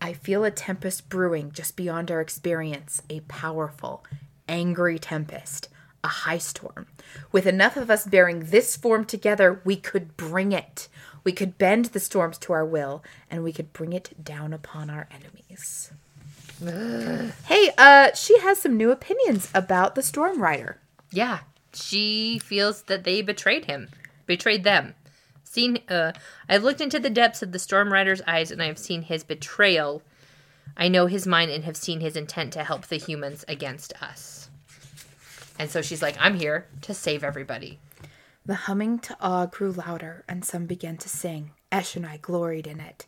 [0.00, 4.04] I feel a tempest brewing just beyond our experience, a powerful,
[4.48, 5.68] angry tempest,
[6.02, 6.86] a high storm.
[7.32, 10.88] With enough of us bearing this form together, we could bring it.
[11.22, 14.88] We could bend the storms to our will, and we could bring it down upon
[14.88, 15.92] our enemies.
[16.60, 20.78] Hey, uh, she has some new opinions about the Storm Rider.
[21.10, 21.40] Yeah,
[21.72, 23.88] she feels that they betrayed him,
[24.26, 24.94] betrayed them.
[25.42, 26.12] Seen, uh,
[26.48, 29.24] I've looked into the depths of the Storm Rider's eyes, and I have seen his
[29.24, 30.02] betrayal.
[30.76, 34.48] I know his mind and have seen his intent to help the humans against us.
[35.58, 37.80] And so she's like, I'm here to save everybody.
[38.46, 41.50] The humming to awe grew louder, and some began to sing.
[41.72, 43.06] Eshonai gloried in it.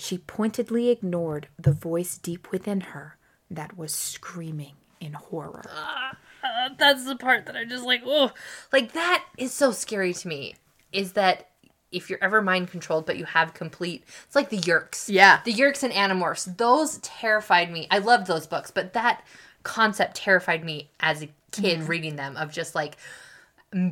[0.00, 3.18] She pointedly ignored the voice deep within her
[3.50, 5.62] that was screaming in horror.
[5.68, 8.30] Uh, that's the part that I'm just like, oh,
[8.72, 10.54] like that is so scary to me.
[10.90, 11.48] Is that
[11.92, 15.04] if you're ever mind controlled, but you have complete, it's like the Yeerks.
[15.08, 15.40] Yeah.
[15.44, 16.56] the Yeerks and Animorphs.
[16.56, 17.86] Those terrified me.
[17.90, 19.22] I loved those books, but that
[19.64, 22.38] concept terrified me as a kid reading them.
[22.38, 22.96] Of just like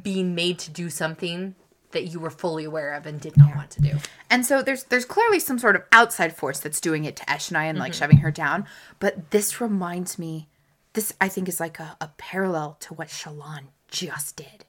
[0.03, 1.55] being made to do something
[1.93, 3.99] that you were fully aware of and did not want to do.
[4.31, 7.65] And so there's there's clearly some sort of outside force that's doing it to Eshonai
[7.65, 7.99] and like mm-hmm.
[7.99, 8.67] shoving her down.
[8.99, 10.49] But this reminds me,
[10.93, 14.65] this I think is like a, a parallel to what Shallan just did.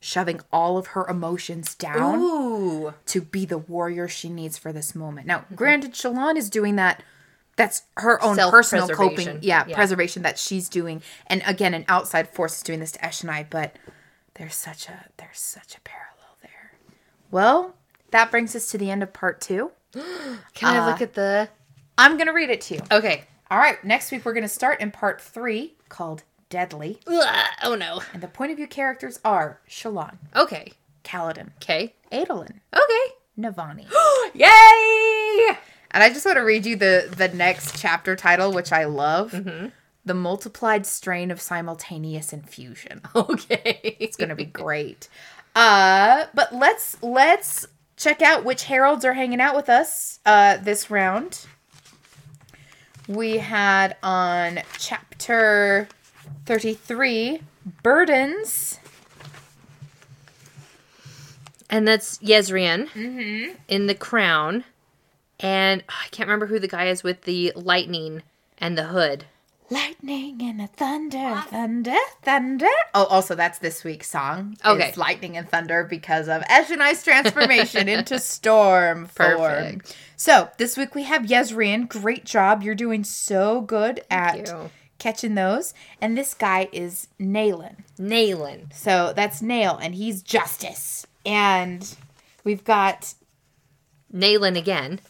[0.00, 4.96] Shoving all of her emotions down Ooh, to be the warrior she needs for this
[4.96, 5.28] moment.
[5.28, 5.54] Now, mm-hmm.
[5.54, 7.02] granted, Shallan is doing that.
[7.54, 9.74] That's her own personal coping, yeah, Yeah.
[9.74, 11.02] preservation that she's doing.
[11.26, 13.76] And again, an outside force is doing this to Eshonai, but
[14.34, 16.11] there's such a there's such a parallel.
[17.32, 17.74] Well,
[18.12, 19.72] that brings us to the end of part two.
[19.92, 21.48] can I look uh, at the?
[21.98, 22.80] I'm gonna read it to you.
[22.92, 23.24] Okay.
[23.50, 27.00] All right, next week we're gonna start in part three called Deadly.
[27.06, 28.02] Ugh, oh no.
[28.12, 30.72] And the point of view characters are Shallan, Okay.
[31.04, 31.94] Kaladin, Okay.
[32.12, 33.14] Adolin, Okay.
[33.38, 33.86] Navani.
[34.34, 35.56] Yay!
[35.90, 39.32] And I just want to read you the the next chapter title, which I love.
[39.32, 39.68] Mm-hmm.
[40.04, 43.00] The multiplied strain of simultaneous infusion.
[43.14, 43.96] Okay.
[44.00, 45.08] It's gonna be great.
[45.54, 50.90] Uh, but let's let's check out which heralds are hanging out with us uh this
[50.90, 51.46] round.
[53.08, 55.88] We had on chapter
[56.46, 57.42] 33
[57.82, 58.78] burdens.
[61.72, 62.88] and that's Yezrian
[63.66, 64.64] in the crown.
[65.40, 68.22] And oh, I can't remember who the guy is with the lightning
[68.58, 69.24] and the hood.
[69.72, 72.66] Lightning and a thunder, thunder, thunder.
[72.94, 74.58] Oh, also that's this week's song.
[74.62, 74.88] Okay.
[74.88, 79.38] It's lightning and thunder because of Eshonai's transformation into storm form.
[79.38, 79.96] Perfect.
[80.16, 81.88] So this week we have Yezrian.
[81.88, 82.62] Great job.
[82.62, 84.70] You're doing so good at you.
[84.98, 85.72] catching those.
[86.02, 87.76] And this guy is Nalan.
[87.98, 88.70] Nalan.
[88.74, 91.06] So that's Nale, and he's Justice.
[91.24, 91.96] And
[92.44, 93.14] we've got
[94.14, 95.00] Nalan again.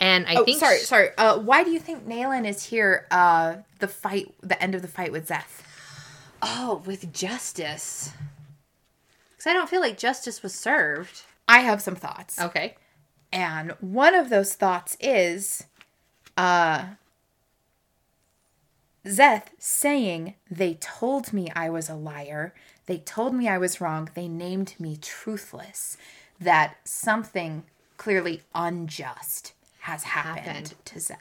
[0.00, 1.08] And I Oh, think sorry, sorry.
[1.16, 3.06] Uh, why do you think Nalan is here?
[3.10, 5.62] Uh, the fight, the end of the fight with Szeth.
[6.42, 8.12] Oh, with justice.
[9.32, 11.22] Because I don't feel like justice was served.
[11.46, 12.40] I have some thoughts.
[12.40, 12.76] Okay.
[13.32, 15.64] And one of those thoughts is
[16.36, 16.84] uh
[19.06, 22.54] Szeth saying they told me I was a liar.
[22.86, 24.08] They told me I was wrong.
[24.14, 25.96] They named me truthless.
[26.40, 27.64] That something
[27.96, 29.52] clearly unjust
[29.84, 30.74] has happened, Happened.
[30.86, 31.16] to Szeth.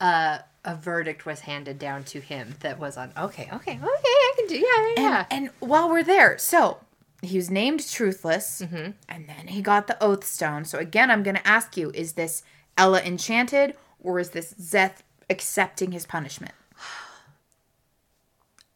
[0.00, 3.12] Uh, a verdict was handed down to him that was on.
[3.16, 3.80] Okay, okay, okay.
[3.82, 4.56] I can do.
[4.56, 5.26] Yeah, yeah.
[5.30, 6.78] And, and while we're there, so
[7.22, 8.60] he was named truthless,
[9.08, 10.64] and then he got the oath stone.
[10.64, 12.42] So again, I'm going to ask you: Is this
[12.76, 16.52] Ella enchanted, or is this Szeth accepting his punishment?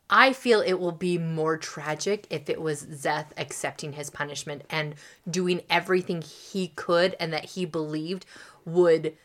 [0.08, 4.94] I feel it will be more tragic if it was Szeth accepting his punishment and
[5.28, 8.24] doing everything he could and that he believed
[8.64, 9.16] would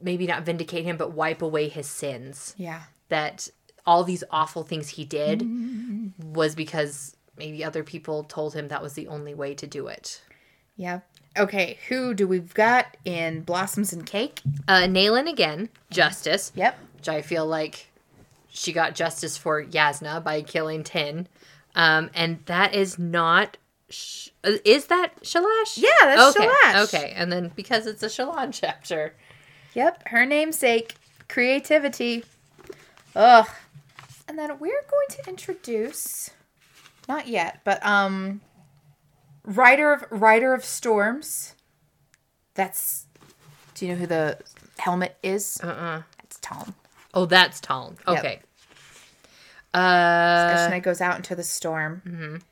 [0.00, 2.54] maybe not vindicate him, but wipe away his sins.
[2.56, 2.82] Yeah.
[3.08, 3.48] That
[3.84, 5.46] all these awful things he did
[6.22, 10.22] was because maybe other people told him that was the only way to do it.
[10.76, 11.00] Yeah.
[11.38, 14.40] Okay, who do we've got in Blossoms and Cake?
[14.66, 16.50] Uh, Nalan again, Justice.
[16.54, 16.78] Yep.
[16.96, 17.88] which I feel like
[18.48, 21.28] she got justice for Jasnah by killing Tyn.
[21.74, 23.58] Um, and that is not.
[23.88, 25.78] Sh- uh, is that Shalash?
[25.78, 26.48] Yeah, that's okay.
[26.48, 26.84] Shalash.
[26.84, 29.14] Okay, and then because it's a Shallan chapter.
[29.74, 30.94] Yep, her namesake,
[31.28, 32.24] creativity.
[33.14, 33.46] Ugh.
[34.28, 36.30] And then we're going to introduce
[37.08, 38.40] not yet, but um
[39.44, 41.54] Rider of Rider of Storms.
[42.54, 43.06] That's
[43.74, 44.38] do you know who the
[44.78, 45.60] helmet is?
[45.62, 46.74] Uh uh It's Tom.
[47.14, 47.60] Oh, that's.
[48.06, 48.18] Yep.
[48.18, 48.40] Okay.
[49.72, 52.02] Uh, Eshonai goes out into the storm.
[52.04, 52.42] And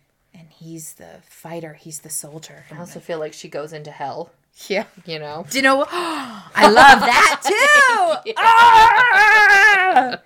[0.64, 2.64] he's the fighter, he's the soldier.
[2.72, 4.30] I also feel like she goes into hell.
[4.68, 4.84] Yeah.
[5.04, 5.46] You know.
[5.50, 5.86] Do you know?
[5.90, 8.32] I love that too.
[8.36, 10.18] Ah!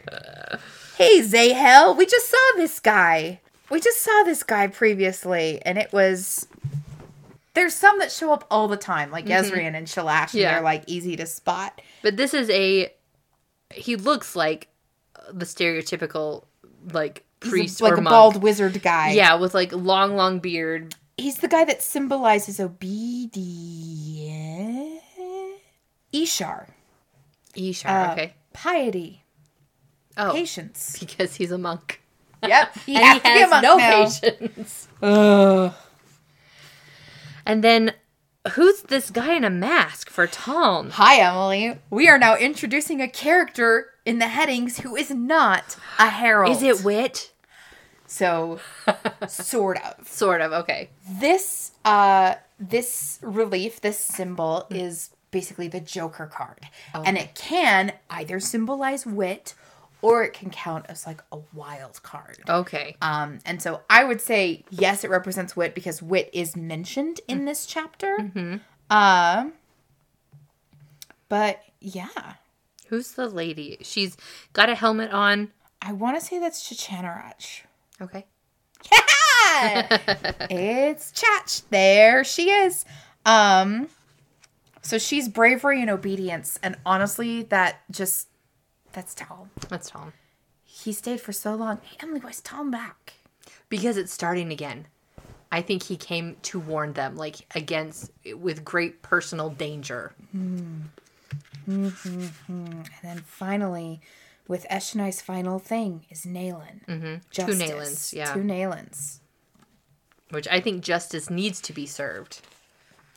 [0.96, 3.40] hey, Zahel, we just saw this guy.
[3.70, 6.46] We just saw this guy previously, and it was.
[7.54, 10.84] There's some that show up all the time, like Ezrian and Shalash, and they're like
[10.86, 11.80] easy to spot.
[12.02, 12.92] But this is a.
[13.74, 14.68] He looks like
[15.32, 16.44] the stereotypical
[16.92, 18.08] like priest like a monk.
[18.08, 19.12] bald wizard guy.
[19.12, 20.94] Yeah, with like long, long beard.
[21.16, 25.02] he's the guy that symbolizes obedience.
[26.12, 26.66] Ishar,
[27.54, 28.08] Ishar.
[28.08, 28.34] Uh, okay.
[28.52, 29.24] piety,
[30.16, 30.96] Oh, patience.
[31.00, 32.00] because he's a monk.
[32.42, 34.04] Yep, he and has he to be a has monk no now.
[34.04, 34.88] patience.
[35.02, 35.72] Ugh.
[37.46, 37.92] And then
[38.52, 40.90] who's this guy in a mask for Tom?
[40.90, 41.78] Hi, Emily.
[41.90, 46.56] We are now introducing a character in the headings who is not a herald.
[46.56, 47.32] Is it Wit?
[48.06, 48.58] so?
[49.28, 50.06] sort of.
[50.08, 50.52] Sort of.
[50.52, 50.88] Okay.
[51.08, 56.60] This uh, this relief, this symbol is basically the Joker card,
[56.94, 59.54] and it can either symbolize wit,
[60.00, 62.38] or it can count as like a wild card.
[62.48, 62.96] Okay.
[63.02, 67.44] Um, and so I would say yes, it represents wit because wit is mentioned in
[67.44, 68.16] this chapter.
[68.22, 68.56] Hmm.
[68.90, 69.52] Um,
[71.28, 72.34] but yeah,
[72.88, 73.78] Who's the lady?
[73.82, 74.16] She's
[74.52, 75.52] got a helmet on.
[75.82, 77.62] I want to say that's Chichanarach.
[78.00, 78.26] Okay.
[78.90, 79.98] Yeah!
[80.50, 81.62] it's Chach.
[81.70, 82.84] There she is.
[83.26, 83.88] Um,
[84.82, 88.28] so she's bravery and obedience, and honestly, that just
[88.92, 89.50] that's Tom.
[89.68, 90.12] That's Tom.
[90.64, 91.80] He stayed for so long.
[91.82, 93.14] Hey, Emily, why's Tom back?
[93.68, 94.86] Because it's starting again.
[95.50, 100.12] I think he came to warn them, like against with great personal danger.
[101.68, 104.00] And then finally,
[104.46, 106.84] with Eshonai's final thing is Nalan.
[106.86, 107.14] Mm-hmm.
[107.30, 108.32] Two Nalans, yeah.
[108.32, 109.18] Two Nalans.
[110.30, 112.40] Which I think justice needs to be served.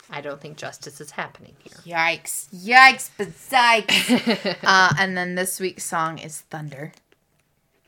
[0.10, 1.96] I don't think justice is happening here.
[1.96, 2.50] Yikes.
[2.54, 4.58] Yikes, besides.
[4.64, 6.92] uh, and then this week's song is Thunder.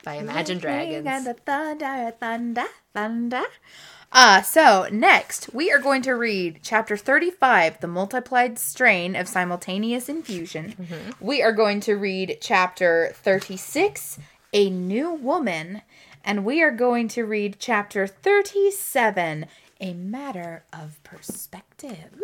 [0.02, 1.04] By Imagine Dragons.
[1.44, 3.42] Thunder, thunder, thunder.
[4.12, 10.08] Uh, so next we are going to read chapter 35, The Multiplied Strain of Simultaneous
[10.08, 10.74] Infusion.
[11.20, 14.18] We are going to read chapter 36,
[14.52, 15.82] A New Woman.
[16.24, 19.46] And we are going to read chapter 37,
[19.80, 22.14] A Matter of Perspective.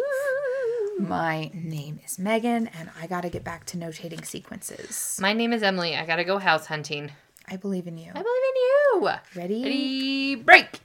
[0.98, 5.18] My name is Megan, and I gotta get back to notating sequences.
[5.20, 5.96] My name is Emily.
[5.96, 7.10] I gotta go house hunting.
[7.48, 8.10] I believe in you.
[8.14, 9.08] I believe in you.
[9.34, 9.62] Ready?
[9.62, 10.34] Ready?
[10.36, 10.80] Break.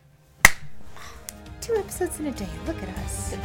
[1.65, 2.47] Two episodes in a day.
[2.67, 3.35] Look at us.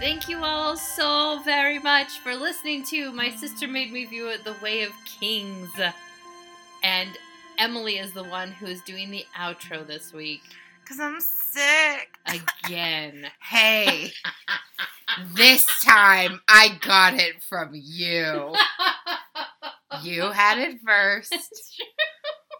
[0.00, 4.44] Thank you all so very much for listening to My Sister Made Me View It
[4.44, 5.68] The Way of Kings.
[6.82, 7.10] And
[7.58, 10.40] Emily is the one who is doing the outro this week.
[10.84, 12.08] Because I'm sick.
[12.26, 13.26] Again.
[13.40, 14.10] Hey,
[15.34, 18.54] this time I got it from you.
[20.02, 21.32] You had it first.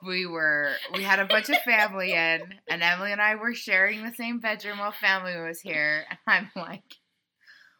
[0.07, 4.05] We were, we had a bunch of family in, and Emily and I were sharing
[4.05, 6.05] the same bedroom while family was here.
[6.09, 6.85] And I'm like,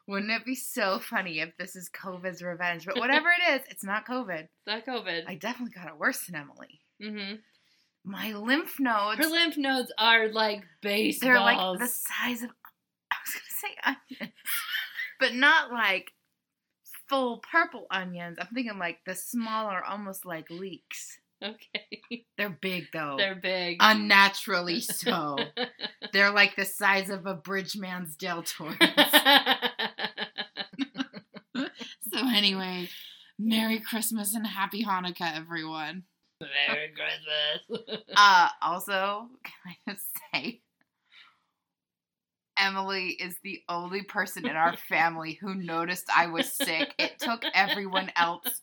[0.09, 2.85] wouldn't it be so funny if this is COVID's revenge?
[2.85, 4.41] But whatever it is, it's not COVID.
[4.41, 5.23] It's not COVID.
[5.29, 6.81] I definitely got it worse than Emily.
[7.01, 7.35] hmm
[8.05, 11.21] My lymph nodes, Her lymph nodes are like baseballs.
[11.21, 12.51] they're like the size of,
[13.11, 13.75] I was going to say
[14.21, 14.35] onions,
[15.19, 16.13] but not like
[17.09, 18.37] full purple onions.
[18.41, 21.19] I'm thinking like the smaller, almost like leeks.
[21.43, 22.25] Okay.
[22.39, 23.17] They're big though.
[23.19, 23.79] They're big.
[23.81, 25.37] unnaturally so.
[26.13, 28.79] They're like the size of a Bridgeman's Deltoids.
[31.57, 32.89] so anyway,
[33.39, 36.05] Merry Christmas and Happy Hanukkah, everyone.
[36.41, 38.03] Merry Christmas.
[38.17, 40.61] Uh, also, can I just say,
[42.57, 46.95] Emily is the only person in our family who noticed I was sick.
[46.99, 48.61] It took everyone else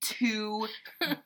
[0.00, 0.68] two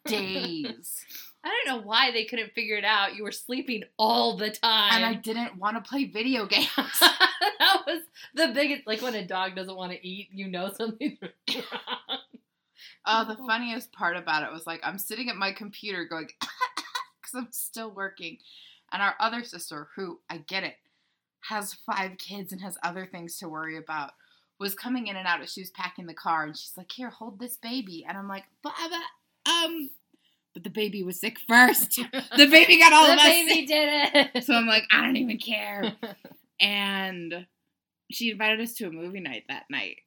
[0.07, 1.05] days.
[1.45, 3.15] I don't know why they couldn't figure it out.
[3.15, 4.93] You were sleeping all the time.
[4.95, 6.69] And I didn't want to play video games.
[6.69, 8.03] that was
[8.35, 8.87] the biggest.
[8.87, 12.19] Like when a dog doesn't want to eat, you know something's wrong.
[13.11, 17.35] Oh, the funniest part about it was like I'm sitting at my computer going because
[17.35, 18.39] I'm still working,
[18.93, 20.77] and our other sister, who I get it,
[21.49, 24.11] has five kids and has other things to worry about,
[24.61, 27.09] was coming in and out as she was packing the car, and she's like, "Here,
[27.09, 29.01] hold this baby," and I'm like, "Baba,
[29.47, 29.91] um."
[30.55, 31.97] But the baby was sick first.
[32.37, 34.45] the baby got all the of us The baby did it.
[34.45, 35.93] So I'm like, I don't even care.
[36.61, 37.47] And
[38.11, 39.99] she invited us to a movie night that night.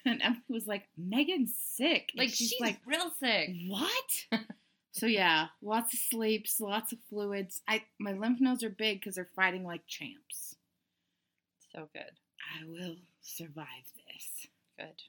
[0.06, 2.10] And Emily was like, Megan's sick.
[2.14, 3.50] And like she's, like real sick.
[3.68, 4.40] what?
[4.92, 7.60] so yeah, lots of sleeps, lots of fluids.
[7.68, 10.56] I my lymph nodes are big because they're fighting like champs.
[11.74, 12.12] So good.
[12.40, 13.66] I will survive
[14.08, 14.46] this.
[14.78, 15.02] Good.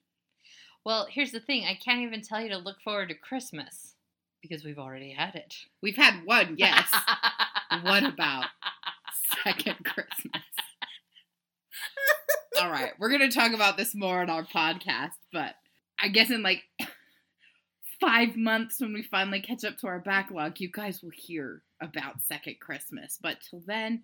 [0.84, 1.66] Well, here's the thing.
[1.66, 3.96] I can't even tell you to look forward to Christmas
[4.42, 5.56] because we've already had it.
[5.82, 6.90] We've had one, yes.
[7.84, 8.46] what about
[9.44, 10.44] second Christmas?
[12.62, 15.56] All right, we're gonna talk about this more on our podcast, but
[16.00, 16.62] I guess in like
[18.00, 22.22] five months when we finally catch up to our backlog, you guys will hear about
[22.22, 23.18] second Christmas.
[23.20, 24.04] But till then,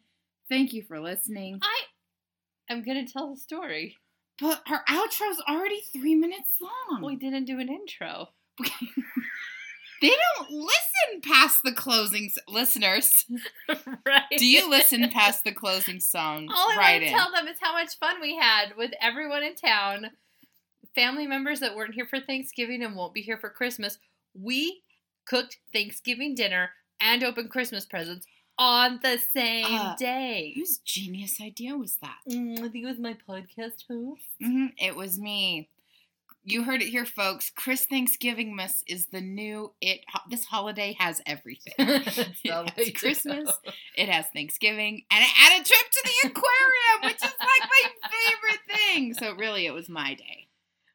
[0.49, 1.59] thank you for listening.
[1.61, 3.95] I am gonna tell the story.
[4.41, 7.03] But our outro's already three minutes long.
[7.03, 8.29] We didn't do an intro.
[10.01, 10.86] they don't listen
[11.23, 13.25] past the closing s- listeners.
[14.05, 14.23] right.
[14.37, 16.47] Do you listen past the closing song?
[16.53, 17.13] All I right want to in.
[17.17, 20.11] tell them is how much fun we had with everyone in town,
[20.95, 23.99] family members that weren't here for Thanksgiving and won't be here for Christmas.
[24.33, 24.81] We
[25.25, 28.25] cooked Thanksgiving dinner and opened Christmas presents
[28.59, 30.53] on the same Uh, day.
[30.55, 32.17] Whose genius idea was that?
[32.27, 34.23] Mm, I think it was my podcast host.
[34.41, 35.69] hmm It was me.
[36.49, 37.49] You heard it here, folks.
[37.53, 39.99] Chris Thanksgiving Miss is the new it.
[40.29, 41.73] This holiday has everything.
[41.77, 43.51] It has Christmas.
[43.97, 48.09] It has Thanksgiving, and it had a trip to the aquarium, which is like my
[48.09, 49.13] favorite thing.
[49.13, 50.47] So really, it was my day.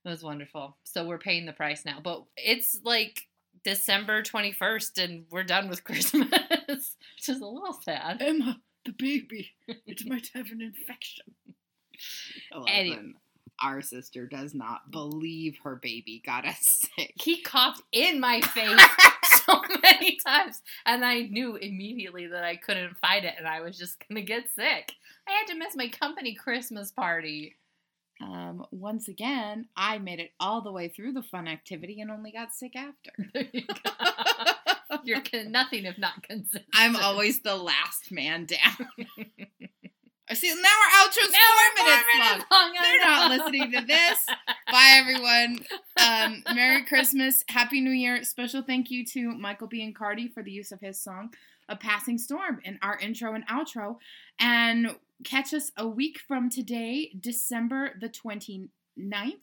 [0.05, 0.79] It was wonderful.
[0.85, 3.29] So we're paying the price now, but it's like
[3.63, 6.31] December 21st and we're done with Christmas,
[6.67, 8.23] which is a little sad.
[8.23, 11.35] Emma, the baby, it might have an infection.
[12.69, 13.15] Any- Listen,
[13.63, 16.59] our sister does not believe her baby got us
[16.97, 17.13] sick.
[17.17, 18.81] He coughed in my face
[19.47, 23.79] so many times, and I knew immediately that I couldn't fight it and I was
[23.79, 24.93] just to get sick.
[25.29, 27.57] I had to miss my company Christmas party.
[28.21, 32.33] Um, once again, I made it all the way through the fun activity and only
[32.33, 33.11] got sick after.
[33.35, 33.91] There you go.
[35.05, 36.65] You're con- nothing if not consistent.
[36.75, 38.89] I'm always the last man down.
[40.35, 40.49] See.
[40.49, 42.29] Now our outro's Now four we're minutes four long.
[42.31, 42.73] minutes long.
[42.79, 44.27] I They're not listening to this.
[44.71, 45.65] Bye, everyone.
[46.03, 48.23] Um, Merry Christmas, Happy New Year.
[48.25, 49.83] Special thank you to Michael B.
[49.83, 51.33] and Cardi for the use of his song,
[51.69, 53.97] "A Passing Storm," in our intro and outro.
[54.39, 59.35] And catch us a week from today, December the 29th,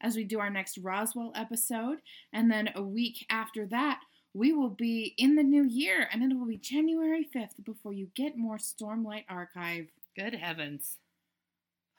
[0.00, 1.98] as we do our next Roswell episode.
[2.32, 4.00] And then a week after that,
[4.32, 8.08] we will be in the new year, and it will be January 5th before you
[8.14, 9.88] get more Stormlight Archive.
[10.16, 10.98] Good heavens.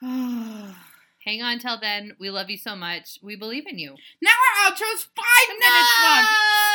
[0.00, 2.12] Hang on till then.
[2.18, 3.18] We love you so much.
[3.22, 3.94] We believe in you.
[4.22, 6.24] Now our outro's five minutes long.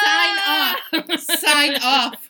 [0.04, 1.20] Sign off.
[1.40, 2.30] Sign off.